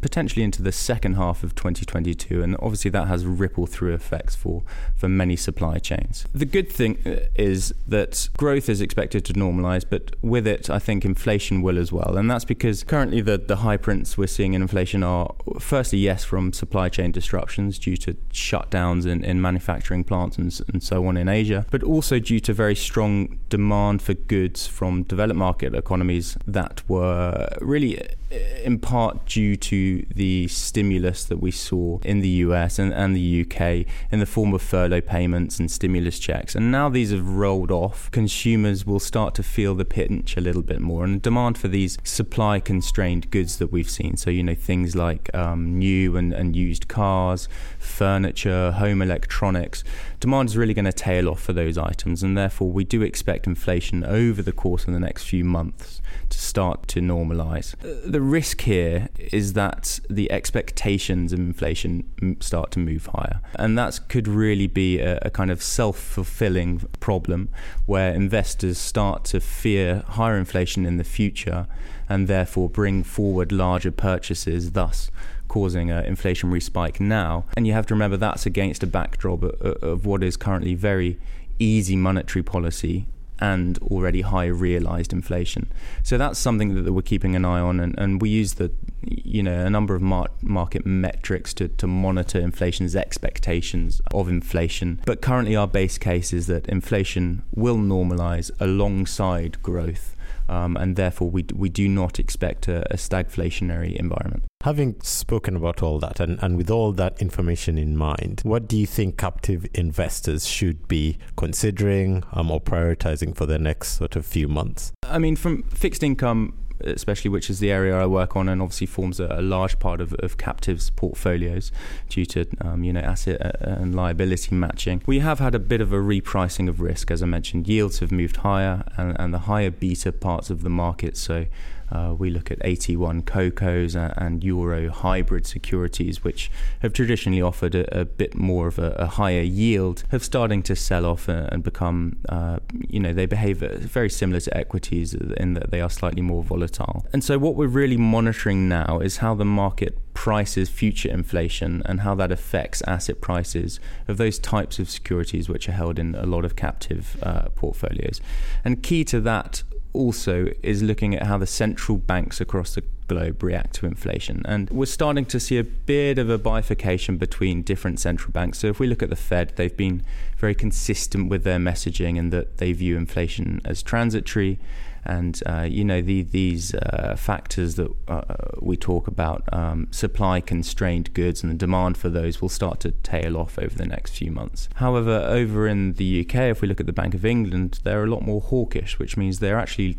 potentially 0.00 0.44
into 0.44 0.62
the 0.62 0.72
second 0.72 1.14
half 1.14 1.42
of 1.42 1.54
2022, 1.54 2.42
and 2.42 2.56
obviously 2.60 2.90
that 2.90 3.08
has 3.08 3.26
ripple 3.26 3.66
through 3.66 3.94
effects 3.94 4.34
for, 4.34 4.62
for 4.96 5.08
many 5.08 5.36
supply 5.36 5.78
chains. 5.78 6.26
The 6.32 6.46
good 6.46 6.70
thing 6.70 6.98
uh, 7.06 7.26
is 7.34 7.74
that 7.86 8.28
growth 8.36 8.68
is 8.68 8.80
expected 8.80 9.24
to 9.26 9.32
normalize, 9.32 9.84
but 9.88 10.14
with 10.22 10.46
it, 10.46 10.70
I 10.70 10.78
think 10.78 11.04
inflation 11.04 11.62
will 11.62 11.78
as 11.78 11.92
well. 11.92 12.16
And 12.16 12.30
that's 12.30 12.44
because 12.44 12.84
currently 12.84 13.20
the, 13.20 13.38
the 13.38 13.56
high 13.56 13.76
prints 13.76 14.16
we're 14.16 14.26
seeing 14.26 14.54
in 14.54 14.62
inflation 14.62 15.02
are, 15.02 15.34
firstly, 15.58 15.98
yes, 15.98 16.24
from 16.24 16.52
supply 16.52 16.88
chain 16.88 17.12
disruptions 17.12 17.78
due 17.78 17.96
to 17.98 18.14
shutdowns 18.32 19.06
in, 19.06 19.24
in 19.24 19.40
manufacturing 19.40 20.04
plants 20.04 20.36
and, 20.38 20.60
and 20.72 20.82
so 20.82 21.06
on 21.06 21.16
in 21.16 21.28
Asia, 21.28 21.66
but 21.70 21.82
also 21.82 22.18
due 22.18 22.40
to 22.40 22.52
very 22.52 22.76
strong 22.76 23.38
demand 23.48 24.02
for 24.02 24.14
goods 24.14 24.66
from 24.66 25.02
developed 25.04 25.38
market 25.38 25.74
economies 25.74 26.36
that 26.46 26.82
were 26.88 27.48
really 27.60 28.00
in 28.30 28.78
part 28.78 29.26
due 29.26 29.56
to 29.56 30.06
the 30.14 30.46
stimulus 30.48 31.24
that 31.24 31.38
we 31.38 31.50
saw 31.50 31.98
in 32.04 32.20
the 32.20 32.28
US 32.28 32.78
and, 32.78 32.92
and 32.92 33.16
the 33.16 33.42
UK 33.42 33.86
in 34.12 34.20
the 34.20 34.26
form 34.26 34.54
of 34.54 34.62
furlough 34.62 35.00
payments 35.00 35.58
and 35.58 35.70
stimulus 35.70 36.18
checks. 36.18 36.54
And 36.54 36.70
now 36.70 36.88
these 36.88 37.10
have 37.10 37.28
rolled 37.28 37.70
off, 37.70 38.10
consumers 38.10 38.86
will 38.86 39.00
start 39.00 39.34
to 39.36 39.42
feel 39.42 39.74
the 39.74 39.84
pinch 39.84 40.36
a 40.36 40.40
little 40.40 40.62
bit 40.62 40.80
more. 40.80 41.04
And 41.04 41.20
demand 41.20 41.58
for 41.58 41.68
these 41.68 41.98
supply 42.04 42.60
constrained 42.60 43.30
goods 43.30 43.58
that 43.58 43.72
we've 43.72 43.90
seen, 43.90 44.16
so, 44.16 44.30
you 44.30 44.42
know, 44.42 44.54
things 44.54 44.94
like 44.94 45.34
um, 45.34 45.78
new 45.78 46.16
and, 46.16 46.32
and 46.32 46.54
used 46.54 46.88
cars, 46.88 47.48
furniture, 47.78 48.72
home 48.72 49.02
electronics, 49.02 49.82
demand 50.20 50.50
is 50.50 50.56
really 50.56 50.74
going 50.74 50.84
to 50.84 50.92
tail 50.92 51.28
off 51.28 51.40
for 51.40 51.52
those 51.52 51.76
items. 51.76 52.22
And 52.22 52.36
therefore, 52.36 52.70
we 52.70 52.84
do 52.84 53.02
expect 53.02 53.46
inflation 53.46 54.04
over 54.04 54.42
the 54.42 54.52
course 54.52 54.86
of 54.86 54.92
the 54.92 55.00
next 55.00 55.24
few 55.24 55.44
months 55.44 56.00
to 56.28 56.38
start 56.38 56.86
to 56.88 57.00
normalize. 57.00 57.74
The 57.80 58.19
risk 58.20 58.62
here 58.62 59.08
is 59.18 59.54
that 59.54 60.00
the 60.08 60.30
expectations 60.30 61.32
of 61.32 61.38
inflation 61.38 62.04
start 62.40 62.70
to 62.72 62.78
move 62.78 63.06
higher. 63.06 63.40
And 63.54 63.78
that 63.78 64.00
could 64.08 64.28
really 64.28 64.66
be 64.66 65.00
a, 65.00 65.18
a 65.22 65.30
kind 65.30 65.50
of 65.50 65.62
self 65.62 65.98
fulfilling 65.98 66.80
problem 67.00 67.48
where 67.86 68.12
investors 68.12 68.78
start 68.78 69.24
to 69.26 69.40
fear 69.40 70.04
higher 70.08 70.36
inflation 70.36 70.86
in 70.86 70.96
the 70.96 71.04
future 71.04 71.66
and 72.08 72.28
therefore 72.28 72.68
bring 72.68 73.02
forward 73.02 73.52
larger 73.52 73.92
purchases, 73.92 74.72
thus 74.72 75.10
causing 75.48 75.90
an 75.90 76.04
inflationary 76.04 76.62
spike 76.62 77.00
now. 77.00 77.44
And 77.56 77.66
you 77.66 77.72
have 77.72 77.86
to 77.86 77.94
remember 77.94 78.16
that's 78.16 78.46
against 78.46 78.82
a 78.82 78.86
backdrop 78.86 79.42
of, 79.42 79.60
of 79.82 80.06
what 80.06 80.22
is 80.22 80.36
currently 80.36 80.74
very 80.74 81.18
easy 81.58 81.96
monetary 81.96 82.42
policy 82.42 83.06
and 83.40 83.78
already 83.78 84.20
high 84.20 84.46
realized 84.46 85.12
inflation. 85.12 85.70
So 86.02 86.18
that's 86.18 86.38
something 86.38 86.74
that, 86.74 86.82
that 86.82 86.92
we're 86.92 87.02
keeping 87.02 87.34
an 87.34 87.44
eye 87.44 87.60
on, 87.60 87.80
and, 87.80 87.98
and, 87.98 88.20
we 88.20 88.28
use 88.28 88.54
the 88.54 88.70
you 89.02 89.42
know 89.42 89.64
a 89.64 89.70
number 89.70 89.94
of 89.94 90.02
mar- 90.02 90.28
market 90.42 90.84
metrics 90.84 91.54
to, 91.54 91.68
to 91.68 91.86
monitor 91.86 92.38
inflation's 92.38 92.94
expectations 92.94 94.00
of 94.12 94.28
inflation. 94.28 95.00
But 95.06 95.22
currently, 95.22 95.56
our 95.56 95.66
base 95.66 95.96
case 95.96 96.32
is 96.32 96.46
that 96.48 96.68
inflation 96.68 97.42
will 97.54 97.78
normalize 97.78 98.50
alongside 98.60 99.62
growth 99.62 100.16
um, 100.50 100.76
and 100.76 100.96
therefore 100.96 101.30
we, 101.30 101.44
we 101.54 101.68
do 101.68 101.88
not 101.88 102.18
expect 102.18 102.66
a, 102.66 102.82
a 102.92 102.96
stagflationary 102.96 103.94
environment. 103.94 104.42
Having 104.64 105.00
spoken 105.00 105.56
about 105.56 105.82
all 105.82 105.98
that 106.00 106.20
and, 106.20 106.38
and 106.42 106.58
with 106.58 106.68
all 106.68 106.92
that 106.92 107.18
information 107.18 107.78
in 107.78 107.96
mind, 107.96 108.42
what 108.44 108.68
do 108.68 108.76
you 108.76 108.84
think 108.84 109.16
captive 109.16 109.66
investors 109.72 110.46
should 110.46 110.86
be 110.86 111.16
considering 111.34 112.24
um, 112.34 112.50
or 112.50 112.60
prioritizing 112.60 113.34
for 113.34 113.46
the 113.46 113.58
next 113.58 113.92
sort 113.92 114.16
of 114.16 114.26
few 114.26 114.48
months? 114.48 114.92
I 115.02 115.18
mean, 115.18 115.34
from 115.34 115.62
fixed 115.62 116.02
income 116.02 116.58
especially 116.82 117.28
which 117.28 117.50
is 117.50 117.58
the 117.58 117.70
area 117.70 117.98
I 117.98 118.06
work 118.06 118.36
on 118.36 118.48
and 118.48 118.62
obviously 118.62 118.86
forms 118.86 119.20
a, 119.20 119.26
a 119.30 119.42
large 119.42 119.78
part 119.78 120.00
of, 120.00 120.14
of 120.14 120.38
captives 120.38 120.90
portfolios 120.90 121.70
due 122.08 122.24
to 122.26 122.46
um, 122.60 122.84
you 122.84 122.92
know 122.92 123.00
asset 123.00 123.40
uh, 123.44 123.50
and 123.70 123.94
liability 123.94 124.54
matching. 124.54 125.02
We 125.06 125.18
have 125.20 125.38
had 125.38 125.54
a 125.54 125.58
bit 125.58 125.80
of 125.80 125.92
a 125.92 125.98
repricing 125.98 126.68
of 126.68 126.80
risk, 126.80 127.10
as 127.10 127.22
I 127.22 127.26
mentioned. 127.26 127.68
Yields 127.68 127.98
have 127.98 128.12
moved 128.12 128.36
higher, 128.38 128.84
and, 128.96 129.16
and 129.18 129.34
the 129.34 129.40
higher 129.40 129.70
beta 129.70 130.12
parts 130.12 130.50
of 130.50 130.62
the 130.62 130.70
market. 130.70 131.16
So 131.16 131.46
uh, 131.90 132.14
we 132.16 132.30
look 132.30 132.50
at 132.50 132.58
AT1 132.60 133.22
CoCos 133.22 133.96
and 134.16 134.44
Euro 134.44 134.90
hybrid 134.90 135.46
securities, 135.46 136.22
which 136.22 136.50
have 136.80 136.92
traditionally 136.92 137.42
offered 137.42 137.74
a, 137.74 138.00
a 138.00 138.04
bit 138.04 138.34
more 138.34 138.68
of 138.68 138.78
a, 138.78 138.90
a, 138.92 139.06
higher 139.06 139.42
yield, 139.42 140.04
have 140.10 140.22
starting 140.22 140.62
to 140.62 140.76
sell 140.76 141.04
off 141.04 141.28
and 141.28 141.62
become, 141.62 142.18
uh, 142.28 142.58
you 142.88 143.00
know, 143.00 143.12
they 143.12 143.26
behave 143.26 143.58
very 143.58 144.08
similar 144.08 144.40
to 144.40 144.56
equities 144.56 145.14
in 145.14 145.54
that 145.54 145.70
they 145.70 145.80
are 145.80 145.90
slightly 145.90 146.22
more 146.22 146.42
volatile. 146.44 147.04
And 147.12 147.24
so, 147.24 147.38
what 147.38 147.56
we're 147.56 147.66
really 147.66 147.96
monitoring 147.96 148.68
now 148.68 149.00
is 149.00 149.18
how 149.18 149.34
the 149.34 149.44
market 149.44 149.98
prices 150.14 150.68
future 150.68 151.08
inflation 151.08 151.82
and 151.86 152.00
how 152.00 152.14
that 152.14 152.30
affects 152.30 152.82
asset 152.86 153.20
prices 153.20 153.80
of 154.08 154.16
those 154.16 154.38
types 154.38 154.78
of 154.78 154.90
securities 154.90 155.48
which 155.48 155.68
are 155.68 155.72
held 155.72 155.98
in 155.98 156.14
a 156.14 156.26
lot 156.26 156.44
of 156.44 156.56
captive 156.56 157.16
uh, 157.22 157.48
portfolios. 157.54 158.20
And 158.64 158.82
key 158.82 159.04
to 159.04 159.20
that 159.22 159.62
also 159.92 160.48
is 160.62 160.82
looking 160.82 161.14
at 161.14 161.24
how 161.24 161.38
the 161.38 161.46
central 161.46 161.98
banks 161.98 162.40
across 162.40 162.74
the 162.74 162.82
globe 163.10 163.42
react 163.42 163.74
to 163.74 163.86
inflation. 163.86 164.42
And 164.44 164.70
we're 164.70 164.86
starting 164.86 165.26
to 165.26 165.40
see 165.40 165.58
a 165.58 165.64
bit 165.64 166.16
of 166.16 166.30
a 166.30 166.38
bifurcation 166.38 167.16
between 167.16 167.62
different 167.62 167.98
central 167.98 168.32
banks. 168.32 168.58
So 168.60 168.68
if 168.68 168.78
we 168.78 168.86
look 168.86 169.02
at 169.02 169.10
the 169.10 169.16
Fed, 169.16 169.54
they've 169.56 169.76
been 169.76 170.04
very 170.36 170.54
consistent 170.54 171.28
with 171.28 171.42
their 171.42 171.58
messaging 171.58 172.18
and 172.18 172.32
that 172.32 172.58
they 172.58 172.72
view 172.72 172.96
inflation 172.96 173.60
as 173.64 173.82
transitory 173.82 174.60
and 175.04 175.42
uh, 175.46 175.62
you 175.62 175.82
know 175.82 176.02
the, 176.02 176.22
these 176.22 176.74
uh, 176.74 177.16
factors 177.18 177.76
that 177.76 177.90
uh, 178.06 178.22
we 178.60 178.76
talk 178.76 179.08
about, 179.08 179.42
um, 179.52 179.88
supply 179.90 180.40
constrained 180.40 181.12
goods 181.14 181.42
and 181.42 181.50
the 181.50 181.56
demand 181.56 181.96
for 181.96 182.08
those 182.08 182.42
will 182.42 182.48
start 182.48 182.80
to 182.80 182.90
tail 182.90 183.36
off 183.36 183.58
over 183.58 183.74
the 183.74 183.86
next 183.86 184.16
few 184.16 184.30
months. 184.30 184.68
However, 184.74 185.24
over 185.26 185.66
in 185.66 185.94
the 185.94 186.20
UK, 186.20 186.34
if 186.50 186.60
we 186.60 186.68
look 186.68 186.80
at 186.80 186.86
the 186.86 186.92
Bank 186.92 187.14
of 187.14 187.24
England, 187.24 187.80
they're 187.82 188.04
a 188.04 188.10
lot 188.10 188.22
more 188.22 188.40
hawkish, 188.40 188.98
which 188.98 189.16
means 189.16 189.38
they're 189.38 189.58
actually 189.58 189.96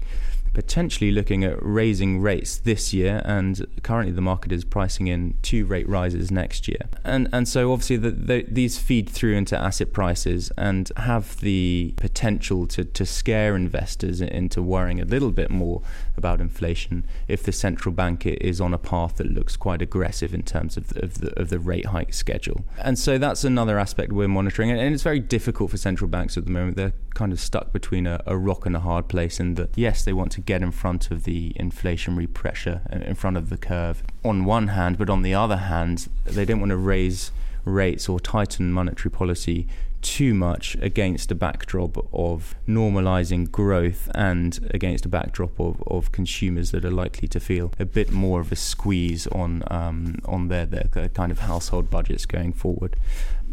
potentially 0.54 1.12
looking 1.12 1.44
at 1.44 1.58
raising 1.62 2.22
rates 2.22 2.58
this 2.58 2.94
year, 2.94 3.22
and 3.26 3.66
currently 3.84 4.12
the 4.12 4.22
market 4.22 4.52
is 4.52 4.64
pricing 4.64 5.08
in 5.08 5.36
two 5.42 5.66
rate 5.66 5.88
rises 5.88 6.32
next 6.32 6.68
year. 6.68 6.82
And 7.04 7.30
and 7.32 7.48
so 7.48 7.72
obviously 7.72 7.98
the, 7.98 8.12
the, 8.12 8.46
these 8.48 8.78
feed 8.78 9.10
through 9.10 9.36
into 9.36 9.58
asset 9.58 9.94
prices 9.94 10.52
and 10.58 10.92
have 10.98 11.40
the 11.40 11.94
potential 11.98 12.68
to, 12.68 12.84
to 12.84 13.06
scare 13.06 13.56
investors 13.56 14.22
into 14.22 14.62
worrying 14.62 15.00
a 15.00 15.06
little 15.06 15.32
bit 15.32 15.50
more 15.50 15.82
about 16.18 16.42
inflation 16.42 17.06
if 17.28 17.44
the 17.44 17.52
central 17.52 17.94
bank 17.94 18.26
is 18.26 18.60
on 18.60 18.74
a 18.74 18.78
path 18.78 19.18
that 19.18 19.28
looks 19.28 19.56
quite 19.56 19.82
aggressive 19.82 20.34
in 20.34 20.44
terms 20.44 20.78
of 20.78 20.90
the, 20.90 21.04
of 21.04 21.20
the, 21.20 21.40
of 21.40 21.50
the 21.50 21.60
rate 21.60 21.88
hike 21.88 22.14
schedule. 22.14 22.66
And 22.78 23.00
so 23.00 23.18
that's 23.18 23.44
another 23.44 23.80
aspect 23.80 24.12
we're 24.12 24.28
monitoring, 24.28 24.72
and 24.72 24.94
it's 24.94 25.04
very 25.04 25.20
difficult 25.20 25.72
for 25.72 25.78
central 25.78 26.10
banks 26.10 26.38
at 26.38 26.46
the 26.46 26.52
moment. 26.52 26.78
They're 26.78 26.94
kind 27.14 27.32
of 27.32 27.40
stuck 27.40 27.72
between 27.72 28.08
a, 28.08 28.22
a 28.26 28.38
rock 28.38 28.66
and 28.66 28.76
a 28.76 28.80
hard 28.80 29.08
place, 29.08 29.40
and 29.40 29.56
that 29.58 29.70
yes, 29.76 30.04
they 30.04 30.14
want 30.14 30.32
to 30.34 30.42
get 30.42 30.62
in 30.62 30.72
front 30.72 31.12
of 31.12 31.24
the 31.24 31.54
inflationary 31.60 32.32
pressure, 32.32 32.82
uh, 32.92 32.98
in 32.98 33.16
front 33.16 33.38
of 33.38 33.50
the 33.50 33.58
curve 33.58 34.04
on 34.24 34.46
one 34.46 34.70
hand, 34.70 34.98
but 34.98 35.10
on 35.10 35.22
the 35.22 35.34
other 35.34 35.58
hand, 35.58 36.08
they 36.26 36.46
don't 36.46 36.60
want 36.60 36.72
to 36.72 36.78
raise 36.78 37.32
rates 37.66 38.10
or 38.10 38.20
tighten 38.20 38.72
monetary 38.72 39.12
policy 39.12 39.68
too 40.02 40.34
much 40.34 40.76
against 40.82 41.32
a 41.32 41.36
backdrop 41.36 41.98
of 42.12 42.56
normalizing 42.68 43.50
growth 43.52 44.10
and 44.16 44.68
against 44.74 45.06
a 45.06 45.10
backdrop 45.10 45.60
of, 45.60 45.82
of 45.88 46.12
consumers 46.12 46.72
that 46.72 46.84
are 46.84 46.92
likely 46.92 47.28
to 47.28 47.40
feel 47.40 47.72
a 47.80 47.86
bit 47.86 48.12
more 48.12 48.40
of 48.40 48.52
a 48.52 48.56
squeeze 48.56 49.28
on 49.28 49.64
um, 49.68 50.16
on 50.26 50.48
their, 50.48 50.66
their 50.66 51.10
kind 51.10 51.32
of 51.32 51.40
household 51.40 51.90
budgets 51.90 52.26
going 52.26 52.52
forward 52.52 52.96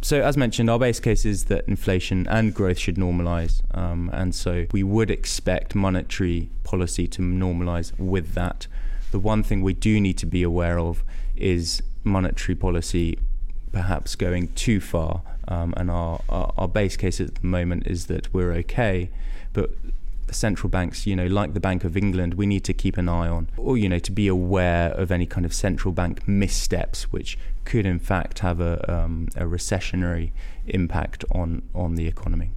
so, 0.00 0.20
as 0.20 0.37
mentioned, 0.37 0.70
our 0.70 0.78
base 0.78 1.00
case 1.00 1.24
is 1.24 1.46
that 1.46 1.66
inflation 1.66 2.26
and 2.28 2.54
growth 2.54 2.78
should 2.78 2.96
normalize. 2.96 3.61
Um, 3.76 4.11
and 4.12 4.34
so 4.34 4.66
we 4.72 4.82
would 4.82 5.11
expect 5.11 5.74
monetary 5.74 6.50
policy 6.64 7.06
to 7.08 7.22
normalize 7.22 7.98
with 7.98 8.34
that. 8.34 8.66
The 9.11 9.18
one 9.18 9.42
thing 9.42 9.62
we 9.62 9.74
do 9.74 10.00
need 10.00 10.18
to 10.18 10.26
be 10.26 10.42
aware 10.42 10.78
of 10.78 11.02
is 11.37 11.82
monetary 12.04 12.54
policy 12.54 13.18
perhaps 13.72 14.14
going 14.14 14.48
too 14.54 14.80
far. 14.80 15.22
Um, 15.46 15.72
and 15.76 15.90
our, 15.90 16.20
our, 16.28 16.52
our 16.58 16.68
base 16.68 16.96
case 16.96 17.20
at 17.20 17.37
the 17.37 17.46
moment 17.46 17.87
is 17.87 18.06
that 18.06 18.32
we're 18.34 18.52
okay. 18.52 19.11
But 19.52 19.70
the 20.29 20.35
central 20.35 20.71
banks, 20.71 21.07
you 21.07 21.17
know, 21.17 21.27
like 21.27 21.55
the 21.55 21.61
Bank 21.61 21.85
of 21.85 21.97
England, 21.97 22.35
we 22.35 22.47
need 22.47 22.62
to 22.64 22.73
keep 22.73 22.97
an 22.97 23.09
eye 23.09 23.29
on, 23.29 23.51
or, 23.57 23.77
you 23.77 23.88
know, 23.88 23.99
to 23.99 24.12
be 24.12 24.29
aware 24.29 24.91
of 24.93 25.11
any 25.11 25.27
kind 25.27 25.45
of 25.45 25.53
central 25.53 25.93
bank 25.93 26.29
missteps, 26.29 27.11
which 27.11 27.37
could 27.64 27.85
in 27.85 27.99
fact 27.99 28.38
have 28.41 28.61
a, 28.61 28.91
um, 28.91 29.29
a 29.35 29.43
recessionary 29.43 30.31
impact 30.67 31.25
on, 31.33 31.62
on 31.75 31.97
the 31.97 32.07
economy. 32.07 32.51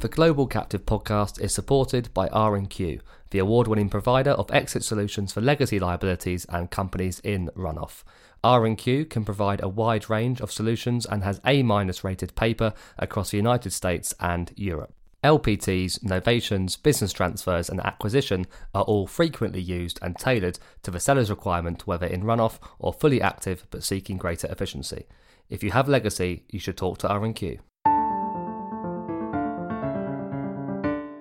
The 0.00 0.08
Global 0.08 0.48
Captive 0.48 0.84
podcast 0.84 1.40
is 1.40 1.54
supported 1.54 2.12
by 2.12 2.26
R&Q, 2.28 2.98
the 3.30 3.38
award-winning 3.38 3.88
provider 3.88 4.32
of 4.32 4.50
exit 4.50 4.82
solutions 4.82 5.32
for 5.32 5.40
legacy 5.40 5.78
liabilities 5.78 6.44
and 6.48 6.70
companies 6.70 7.20
in 7.20 7.50
runoff. 7.56 8.02
R&Q 8.44 9.04
can 9.04 9.24
provide 9.24 9.62
a 9.62 9.68
wide 9.68 10.10
range 10.10 10.40
of 10.40 10.50
solutions 10.50 11.06
and 11.06 11.22
has 11.22 11.40
A-minus 11.46 12.02
rated 12.02 12.34
paper 12.34 12.74
across 12.98 13.30
the 13.30 13.36
United 13.36 13.72
States 13.72 14.14
and 14.18 14.52
Europe. 14.56 14.92
LPTs, 15.22 16.00
novations, 16.00 16.82
business 16.82 17.12
transfers, 17.12 17.70
and 17.70 17.80
acquisition 17.80 18.44
are 18.74 18.82
all 18.82 19.06
frequently 19.06 19.60
used 19.60 20.00
and 20.02 20.18
tailored 20.18 20.58
to 20.82 20.90
the 20.90 20.98
seller's 20.98 21.30
requirement, 21.30 21.86
whether 21.86 22.06
in 22.06 22.24
runoff 22.24 22.58
or 22.80 22.92
fully 22.92 23.22
active 23.22 23.64
but 23.70 23.84
seeking 23.84 24.18
greater 24.18 24.48
efficiency. 24.50 25.06
If 25.48 25.62
you 25.62 25.70
have 25.70 25.88
legacy, 25.88 26.42
you 26.50 26.58
should 26.58 26.76
talk 26.76 26.98
to 26.98 27.08
R&Q. 27.08 27.60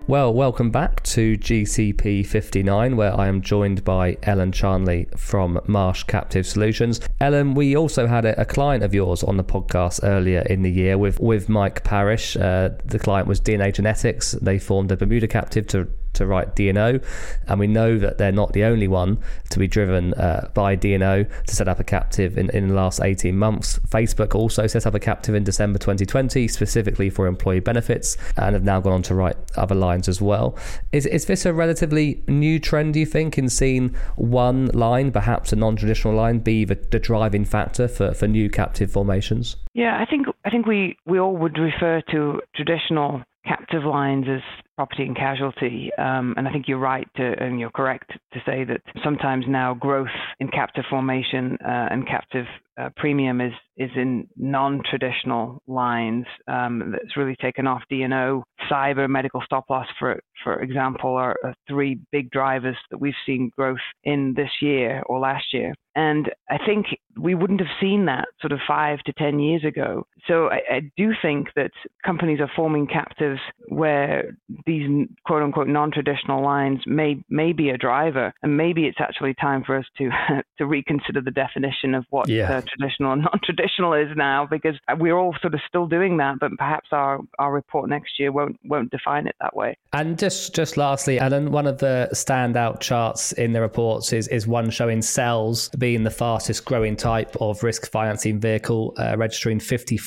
Well, 0.07 0.33
welcome 0.33 0.71
back 0.71 1.03
to 1.03 1.37
GCP 1.37 2.25
59, 2.25 2.97
where 2.97 3.17
I 3.17 3.27
am 3.27 3.41
joined 3.41 3.85
by 3.85 4.17
Ellen 4.23 4.51
Charnley 4.51 5.07
from 5.15 5.61
Marsh 5.67 6.03
Captive 6.03 6.45
Solutions. 6.45 6.99
Ellen, 7.19 7.53
we 7.53 7.77
also 7.77 8.07
had 8.07 8.25
a, 8.25 8.41
a 8.41 8.43
client 8.43 8.83
of 8.83 8.95
yours 8.95 9.23
on 9.23 9.37
the 9.37 9.43
podcast 9.43 9.99
earlier 10.03 10.39
in 10.41 10.63
the 10.63 10.71
year 10.71 10.97
with, 10.97 11.19
with 11.19 11.49
Mike 11.49 11.83
Parrish. 11.83 12.35
Uh, 12.35 12.71
the 12.83 12.97
client 12.97 13.27
was 13.27 13.39
DNA 13.39 13.71
Genetics. 13.71 14.31
They 14.31 14.57
formed 14.57 14.91
a 14.91 14.97
Bermuda 14.97 15.27
captive 15.27 15.67
to 15.67 15.87
to 16.13 16.25
write 16.25 16.55
D&O, 16.55 16.99
and 17.47 17.59
we 17.59 17.67
know 17.67 17.97
that 17.97 18.17
they're 18.17 18.31
not 18.31 18.53
the 18.53 18.63
only 18.63 18.87
one 18.87 19.17
to 19.49 19.59
be 19.59 19.67
driven 19.67 20.13
uh, 20.15 20.49
by 20.53 20.75
D&O 20.75 21.23
to 21.23 21.55
set 21.55 21.67
up 21.67 21.79
a 21.79 21.83
captive 21.83 22.37
in, 22.37 22.49
in 22.51 22.69
the 22.69 22.73
last 22.73 23.01
18 23.01 23.37
months. 23.37 23.79
Facebook 23.89 24.35
also 24.35 24.67
set 24.67 24.85
up 24.85 24.93
a 24.93 24.99
captive 24.99 25.35
in 25.35 25.43
December 25.43 25.79
2020 25.79 26.47
specifically 26.47 27.09
for 27.09 27.27
employee 27.27 27.59
benefits 27.59 28.17
and 28.37 28.53
have 28.53 28.63
now 28.63 28.79
gone 28.79 28.93
on 28.93 29.01
to 29.03 29.15
write 29.15 29.37
other 29.55 29.75
lines 29.75 30.07
as 30.07 30.21
well. 30.21 30.57
Is, 30.91 31.05
is 31.05 31.25
this 31.25 31.45
a 31.45 31.53
relatively 31.53 32.23
new 32.27 32.59
trend, 32.59 32.93
do 32.93 32.99
you 32.99 33.05
think, 33.05 33.37
in 33.37 33.49
seeing 33.49 33.95
one 34.15 34.67
line, 34.67 35.11
perhaps 35.11 35.53
a 35.53 35.55
non 35.55 35.75
traditional 35.75 36.13
line, 36.13 36.39
be 36.39 36.65
the, 36.65 36.75
the 36.75 36.99
driving 36.99 37.45
factor 37.45 37.87
for, 37.87 38.13
for 38.13 38.27
new 38.27 38.49
captive 38.49 38.91
formations? 38.91 39.55
Yeah, 39.73 39.97
I 39.99 40.05
think 40.05 40.27
I 40.43 40.49
think 40.49 40.65
we, 40.65 40.97
we 41.05 41.19
all 41.19 41.35
would 41.37 41.57
refer 41.57 42.01
to 42.11 42.41
traditional 42.55 43.23
captive 43.45 43.83
lines 43.83 44.25
as 44.29 44.41
property 44.75 45.03
and 45.03 45.15
casualty. 45.15 45.91
Um, 45.97 46.33
and 46.37 46.47
I 46.47 46.51
think 46.51 46.67
you're 46.67 46.77
right 46.77 47.07
to, 47.17 47.43
and 47.43 47.59
you're 47.59 47.71
correct 47.71 48.11
to 48.33 48.39
say 48.45 48.63
that 48.63 48.81
sometimes 49.03 49.45
now 49.47 49.73
growth 49.73 50.07
in 50.39 50.47
captive 50.47 50.85
formation 50.89 51.57
uh, 51.63 51.87
and 51.91 52.07
captive 52.07 52.45
uh, 52.79 52.89
premium 52.95 53.41
is 53.41 53.53
is 53.77 53.89
in 53.95 54.27
non-traditional 54.37 55.61
lines 55.67 56.25
um, 56.47 56.91
that's 56.91 57.17
really 57.17 57.35
taken 57.41 57.67
off. 57.67 57.81
D&O, 57.89 58.43
cyber, 58.71 59.09
medical 59.09 59.41
stop 59.43 59.65
loss, 59.69 59.87
for 59.99 60.19
for 60.43 60.61
example, 60.61 61.15
are, 61.15 61.35
are 61.43 61.53
three 61.67 61.99
big 62.11 62.29
drivers 62.31 62.77
that 62.89 62.99
we've 62.99 63.13
seen 63.25 63.51
growth 63.55 63.79
in 64.03 64.33
this 64.35 64.49
year 64.61 65.03
or 65.05 65.19
last 65.19 65.45
year. 65.53 65.73
And 65.95 66.31
I 66.49 66.57
think 66.65 66.85
we 67.19 67.35
wouldn't 67.35 67.59
have 67.59 67.69
seen 67.79 68.05
that 68.05 68.25
sort 68.39 68.53
of 68.53 68.59
five 68.67 68.99
to 68.99 69.13
10 69.13 69.39
years 69.39 69.63
ago. 69.65 70.05
So 70.27 70.49
I, 70.49 70.75
I, 70.75 70.91
do 70.97 71.11
think 71.21 71.47
that 71.55 71.71
companies 72.05 72.39
are 72.39 72.49
forming 72.55 72.85
captives 72.85 73.39
where 73.67 74.37
these 74.65 75.07
quote 75.25 75.41
unquote 75.41 75.67
non 75.67 75.91
traditional 75.91 76.43
lines 76.43 76.79
may, 76.85 77.23
may 77.29 77.53
be 77.53 77.69
a 77.69 77.77
driver. 77.77 78.33
And 78.43 78.55
maybe 78.55 78.85
it's 78.85 78.99
actually 78.99 79.33
time 79.35 79.63
for 79.63 79.77
us 79.77 79.85
to, 79.97 80.09
to 80.57 80.65
reconsider 80.65 81.21
the 81.21 81.31
definition 81.31 81.95
of 81.95 82.05
what 82.09 82.29
yeah. 82.29 82.57
uh, 82.57 82.61
traditional 82.61 83.13
and 83.13 83.21
non 83.31 83.39
traditional 83.43 83.93
is 83.93 84.09
now 84.15 84.47
because 84.49 84.75
we're 84.97 85.17
all 85.17 85.35
sort 85.41 85.53
of 85.53 85.61
still 85.67 85.87
doing 85.87 86.17
that, 86.17 86.39
but 86.39 86.51
perhaps 86.57 86.89
our, 86.91 87.19
our 87.39 87.51
report 87.51 87.89
next 87.89 88.19
year 88.19 88.31
won't, 88.31 88.59
won't 88.63 88.91
define 88.91 89.27
it 89.27 89.35
that 89.41 89.55
way. 89.55 89.75
And 89.93 90.19
just, 90.19 90.53
just 90.53 90.77
lastly, 90.77 91.19
Alan, 91.19 91.51
one 91.51 91.67
of 91.67 91.79
the 91.79 92.09
standout 92.13 92.79
charts 92.79 93.31
in 93.33 93.53
the 93.53 93.61
reports 93.61 94.13
is, 94.13 94.27
is 94.27 94.45
one 94.45 94.69
showing 94.69 95.01
cells 95.01 95.69
being 95.77 96.03
the 96.03 96.11
fastest 96.11 96.65
growing 96.65 96.95
type 96.95 97.35
of 97.41 97.63
risk 97.63 97.89
financing 97.89 98.39
vehicle, 98.39 98.93
uh, 98.97 99.15
registering 99.17 99.59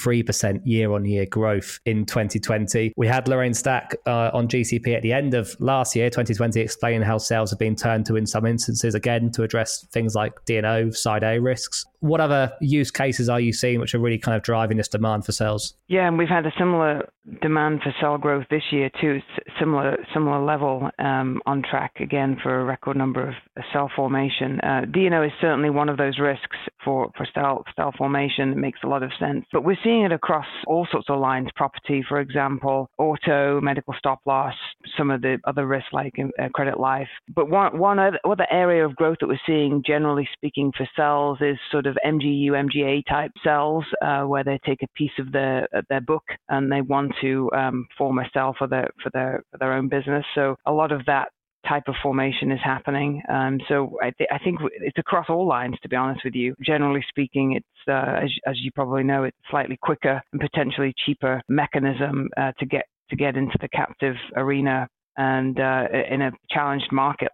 53% 0.05 0.61
year 0.65 0.93
on 0.93 1.05
year 1.05 1.27
growth 1.27 1.81
in 1.87 2.05
2020. 2.07 2.93
We 2.97 3.07
had 3.07 3.29
Lorraine 3.29 3.55
Stack 3.55 3.97
uh, 4.07 4.31
on 4.33 4.49
GCP 4.49 4.95
at 4.95 5.03
the 5.03 5.13
end 5.13 5.35
of 5.35 5.57
last 5.61 5.97
year, 5.97 6.11
2020, 6.11 6.61
explaining 6.61 7.03
how 7.03 7.19
sales 7.19 7.51
have 7.51 7.59
been 7.59 7.77
turned 7.77 8.07
to 8.07 8.17
in 8.17 8.27
some 8.27 8.47
instances 8.47 8.95
again 8.95 9.31
to 9.33 9.43
address 9.43 9.87
things 9.93 10.15
like 10.15 10.33
D&O, 10.45 10.91
side 10.91 11.23
A 11.23 11.39
risks. 11.39 11.87
What 12.05 12.21
other 12.21 12.53
use 12.61 12.91
cases 12.91 13.31
are 13.31 13.41
you 13.41 13.55
seeing 13.55 13.81
which 13.81 13.95
are 13.95 13.99
really 13.99 14.19
kind 14.19 14.37
of 14.37 14.43
driving 14.43 14.77
this 14.77 14.89
demand 14.89 15.25
for 15.25 15.33
cells? 15.33 15.73
Yeah, 15.89 16.07
and 16.07 16.19
we've 16.19 16.29
had 16.29 16.45
a 16.45 16.53
similar 16.59 17.09
demand 17.41 17.81
for 17.83 17.95
cell 17.99 18.19
growth 18.19 18.45
this 18.51 18.65
year 18.71 18.91
too. 19.01 19.21
Similar 19.59 19.97
similar 20.13 20.45
level 20.45 20.91
um, 20.99 21.41
on 21.47 21.63
track 21.63 21.93
again 22.01 22.37
for 22.43 22.61
a 22.61 22.65
record 22.65 22.99
number 22.99 23.27
of 23.27 23.35
cell 23.73 23.91
formation. 23.97 24.61
Uh, 24.61 24.83
D&O 24.93 25.23
is 25.23 25.33
certainly 25.41 25.71
one 25.71 25.89
of 25.89 25.97
those 25.97 26.19
risks 26.19 26.59
for 26.85 27.11
for 27.17 27.27
cell 27.33 27.65
cell 27.75 27.95
formation. 27.97 28.53
It 28.53 28.59
makes 28.59 28.81
a 28.85 28.87
lot 28.87 29.03
of 29.03 29.11
sense, 29.19 29.47
but 29.51 29.65
we're 29.65 29.79
seeing 29.83 30.03
it 30.03 30.13
across 30.13 30.47
all 30.67 30.87
sorts 30.93 31.09
of 31.09 31.19
lines. 31.19 31.49
Property, 31.57 32.05
for 32.07 32.21
example, 32.21 32.91
auto, 32.99 33.63
medical 33.63 33.95
stop 33.97 34.21
loss, 34.27 34.55
some 34.99 35.11
of 35.11 35.23
the 35.23 35.39
other 35.45 35.67
risks 35.67 35.89
like 35.95 36.13
uh, 36.19 36.49
credit 36.53 36.79
life. 36.79 37.09
But 37.35 37.49
one 37.49 37.79
one 37.79 37.99
other, 37.99 38.19
other 38.27 38.47
area 38.51 38.85
of 38.85 38.95
growth 38.97 39.17
that 39.21 39.29
we're 39.29 39.41
seeing, 39.47 39.83
generally 39.87 40.29
speaking, 40.35 40.71
for 40.77 40.87
cells 40.95 41.39
is 41.41 41.57
sort 41.73 41.87
of 41.87 41.94
MGU, 42.05 42.51
MGA 42.51 43.03
type 43.07 43.33
cells, 43.43 43.85
uh, 44.03 44.23
where 44.23 44.45
they 44.45 44.59
take 44.65 44.83
a 44.83 44.89
piece 44.97 45.17
of 45.19 45.33
their 45.33 45.69
their 45.89 46.01
book 46.01 46.25
and 46.49 46.71
they 46.71 46.81
want 46.81 47.13
to 47.21 47.51
um, 47.53 47.87
form 47.97 48.19
a 48.19 48.29
cell 48.33 48.55
for 48.59 48.67
their 48.67 48.91
for 49.03 49.11
their 49.11 49.43
for 49.51 49.59
their 49.59 49.73
own 49.73 49.89
business. 49.89 50.25
So 50.35 50.57
a 50.67 50.73
lot 50.73 50.93
of 50.93 51.05
that 51.07 51.29
type 51.69 51.85
of 51.89 51.95
formation 52.03 52.53
is 52.53 52.61
happening. 52.63 53.23
Um, 53.29 53.59
so 53.69 53.97
I, 54.03 54.11
th- 54.11 54.29
I, 54.31 54.39
think 54.39 54.61
it's 54.81 54.99
across 54.99 55.27
all 55.29 55.47
lines, 55.47 55.77
to 55.83 55.89
be 55.89 55.97
honest 55.97 56.21
with 56.25 56.35
you. 56.35 56.55
Generally 56.65 57.05
speaking, 57.09 57.53
it's 57.53 57.89
uh, 57.89 58.23
as, 58.23 58.31
as, 58.47 58.57
you 58.61 58.71
probably 58.73 59.03
know, 59.03 59.25
it's 59.25 59.37
slightly 59.51 59.79
quicker 59.81 60.21
and 60.33 60.41
potentially 60.41 60.95
cheaper 61.07 61.41
mechanism 61.49 62.29
uh, 62.37 62.53
to 62.59 62.67
get 62.67 62.85
to 63.11 63.17
get 63.17 63.37
into 63.37 63.57
the 63.61 63.69
captive 63.69 64.17
arena. 64.37 64.89
And 65.17 65.59
uh, 65.61 65.85
in 66.11 66.23
a 66.23 66.33
challenged 66.51 66.91
market 66.91 67.29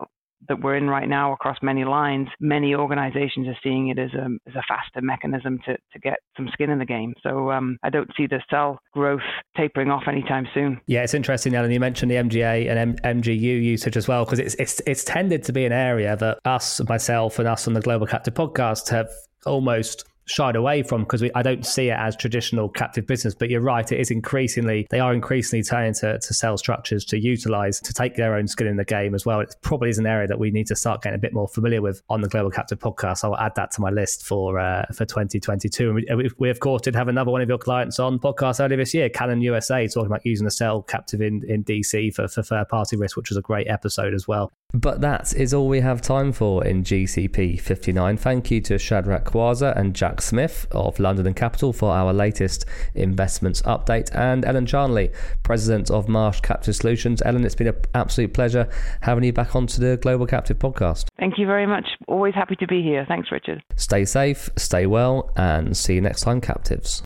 that 0.48 0.60
we're 0.60 0.76
in 0.76 0.88
right 0.88 1.08
now 1.08 1.32
across 1.32 1.58
many 1.62 1.84
lines, 1.84 2.28
many 2.40 2.74
organizations 2.74 3.46
are 3.46 3.56
seeing 3.62 3.88
it 3.88 3.98
as 3.98 4.12
a, 4.14 4.26
as 4.48 4.54
a 4.54 4.62
faster 4.68 5.00
mechanism 5.00 5.58
to, 5.66 5.76
to 5.92 5.98
get 6.00 6.18
some 6.36 6.48
skin 6.52 6.70
in 6.70 6.78
the 6.78 6.84
game. 6.84 7.14
So 7.22 7.50
um, 7.50 7.78
I 7.82 7.90
don't 7.90 8.10
see 8.16 8.26
the 8.26 8.42
cell 8.50 8.78
growth 8.92 9.20
tapering 9.56 9.90
off 9.90 10.04
anytime 10.08 10.46
soon. 10.54 10.80
Yeah, 10.86 11.02
it's 11.02 11.14
interesting, 11.14 11.54
Alan. 11.54 11.70
You 11.70 11.80
mentioned 11.80 12.10
the 12.10 12.16
MGA 12.16 12.68
and 12.70 12.96
M- 13.04 13.22
MGU 13.22 13.40
usage 13.40 13.96
as 13.96 14.08
well, 14.08 14.24
because 14.24 14.38
it's, 14.38 14.54
it's, 14.54 14.80
it's 14.86 15.04
tended 15.04 15.44
to 15.44 15.52
be 15.52 15.64
an 15.64 15.72
area 15.72 16.16
that 16.16 16.38
us, 16.44 16.80
myself, 16.88 17.38
and 17.38 17.46
us 17.46 17.66
on 17.66 17.74
the 17.74 17.80
Global 17.80 18.06
Captive 18.06 18.34
podcast 18.34 18.88
have 18.90 19.10
almost 19.46 20.04
shied 20.30 20.56
away 20.56 20.82
from 20.82 21.02
because 21.02 21.22
I 21.34 21.42
don't 21.42 21.66
see 21.66 21.88
it 21.88 21.98
as 21.98 22.16
traditional 22.16 22.68
captive 22.68 23.06
business. 23.06 23.34
But 23.34 23.50
you're 23.50 23.60
right, 23.60 23.90
it 23.90 23.98
is 23.98 24.10
increasingly, 24.10 24.86
they 24.90 25.00
are 25.00 25.12
increasingly 25.12 25.62
turning 25.62 25.94
to, 25.94 26.18
to 26.18 26.34
cell 26.34 26.56
structures 26.56 27.04
to 27.06 27.18
utilize, 27.18 27.80
to 27.80 27.92
take 27.92 28.16
their 28.16 28.34
own 28.34 28.46
skin 28.46 28.66
in 28.66 28.76
the 28.76 28.84
game 28.84 29.14
as 29.14 29.26
well. 29.26 29.40
It 29.40 29.54
probably 29.62 29.90
is 29.90 29.98
an 29.98 30.06
area 30.06 30.28
that 30.28 30.38
we 30.38 30.50
need 30.50 30.66
to 30.68 30.76
start 30.76 31.02
getting 31.02 31.16
a 31.16 31.20
bit 31.20 31.32
more 31.32 31.48
familiar 31.48 31.82
with 31.82 32.02
on 32.08 32.20
the 32.20 32.28
Global 32.28 32.50
Captive 32.50 32.78
podcast. 32.78 33.24
I'll 33.24 33.36
add 33.36 33.54
that 33.56 33.72
to 33.72 33.80
my 33.80 33.90
list 33.90 34.26
for 34.26 34.58
uh, 34.58 34.86
for 34.94 35.04
2022. 35.04 36.02
And 36.08 36.18
we, 36.18 36.30
we, 36.38 36.50
of 36.50 36.60
course, 36.60 36.82
did 36.82 36.94
have 36.94 37.08
another 37.08 37.30
one 37.30 37.42
of 37.42 37.48
your 37.48 37.58
clients 37.58 37.98
on 37.98 38.18
podcast 38.18 38.64
earlier 38.64 38.78
this 38.78 38.94
year, 38.94 39.08
Canon 39.08 39.40
USA, 39.40 39.86
talking 39.88 40.06
about 40.06 40.24
using 40.24 40.44
the 40.44 40.50
cell 40.50 40.82
captive 40.82 41.20
in, 41.20 41.42
in 41.48 41.64
DC 41.64 42.14
for, 42.14 42.28
for 42.28 42.42
third 42.42 42.68
party 42.68 42.96
risk, 42.96 43.16
which 43.16 43.30
was 43.30 43.36
a 43.36 43.42
great 43.42 43.68
episode 43.68 44.14
as 44.14 44.28
well. 44.28 44.52
But 44.72 45.00
that 45.00 45.34
is 45.34 45.52
all 45.52 45.68
we 45.68 45.80
have 45.80 46.00
time 46.00 46.32
for 46.32 46.64
in 46.64 46.84
GCP 46.84 47.60
59. 47.60 48.16
Thank 48.16 48.50
you 48.50 48.60
to 48.62 48.78
Shadrach 48.78 49.24
Kwanza 49.24 49.76
and 49.76 49.94
Jack 49.94 50.20
Smith 50.22 50.66
of 50.70 50.98
London 50.98 51.26
and 51.26 51.36
Capital 51.36 51.72
for 51.72 51.90
our 51.90 52.12
latest 52.12 52.66
investments 52.94 53.62
update, 53.62 54.14
and 54.14 54.44
Ellen 54.44 54.66
Charnley, 54.66 55.10
President 55.42 55.90
of 55.90 56.08
Marsh 56.08 56.40
Captive 56.40 56.76
Solutions. 56.76 57.22
Ellen, 57.22 57.44
it's 57.44 57.54
been 57.54 57.68
an 57.68 57.76
absolute 57.94 58.32
pleasure 58.32 58.68
having 59.00 59.24
you 59.24 59.32
back 59.32 59.56
onto 59.56 59.80
the 59.80 59.96
Global 59.96 60.26
Captive 60.26 60.58
podcast. 60.58 61.06
Thank 61.18 61.38
you 61.38 61.46
very 61.46 61.66
much. 61.66 61.86
Always 62.08 62.34
happy 62.34 62.56
to 62.56 62.66
be 62.66 62.82
here. 62.82 63.04
Thanks, 63.06 63.30
Richard. 63.32 63.62
Stay 63.76 64.04
safe, 64.04 64.50
stay 64.56 64.86
well, 64.86 65.30
and 65.36 65.76
see 65.76 65.94
you 65.94 66.00
next 66.00 66.22
time, 66.22 66.40
captives. 66.40 67.02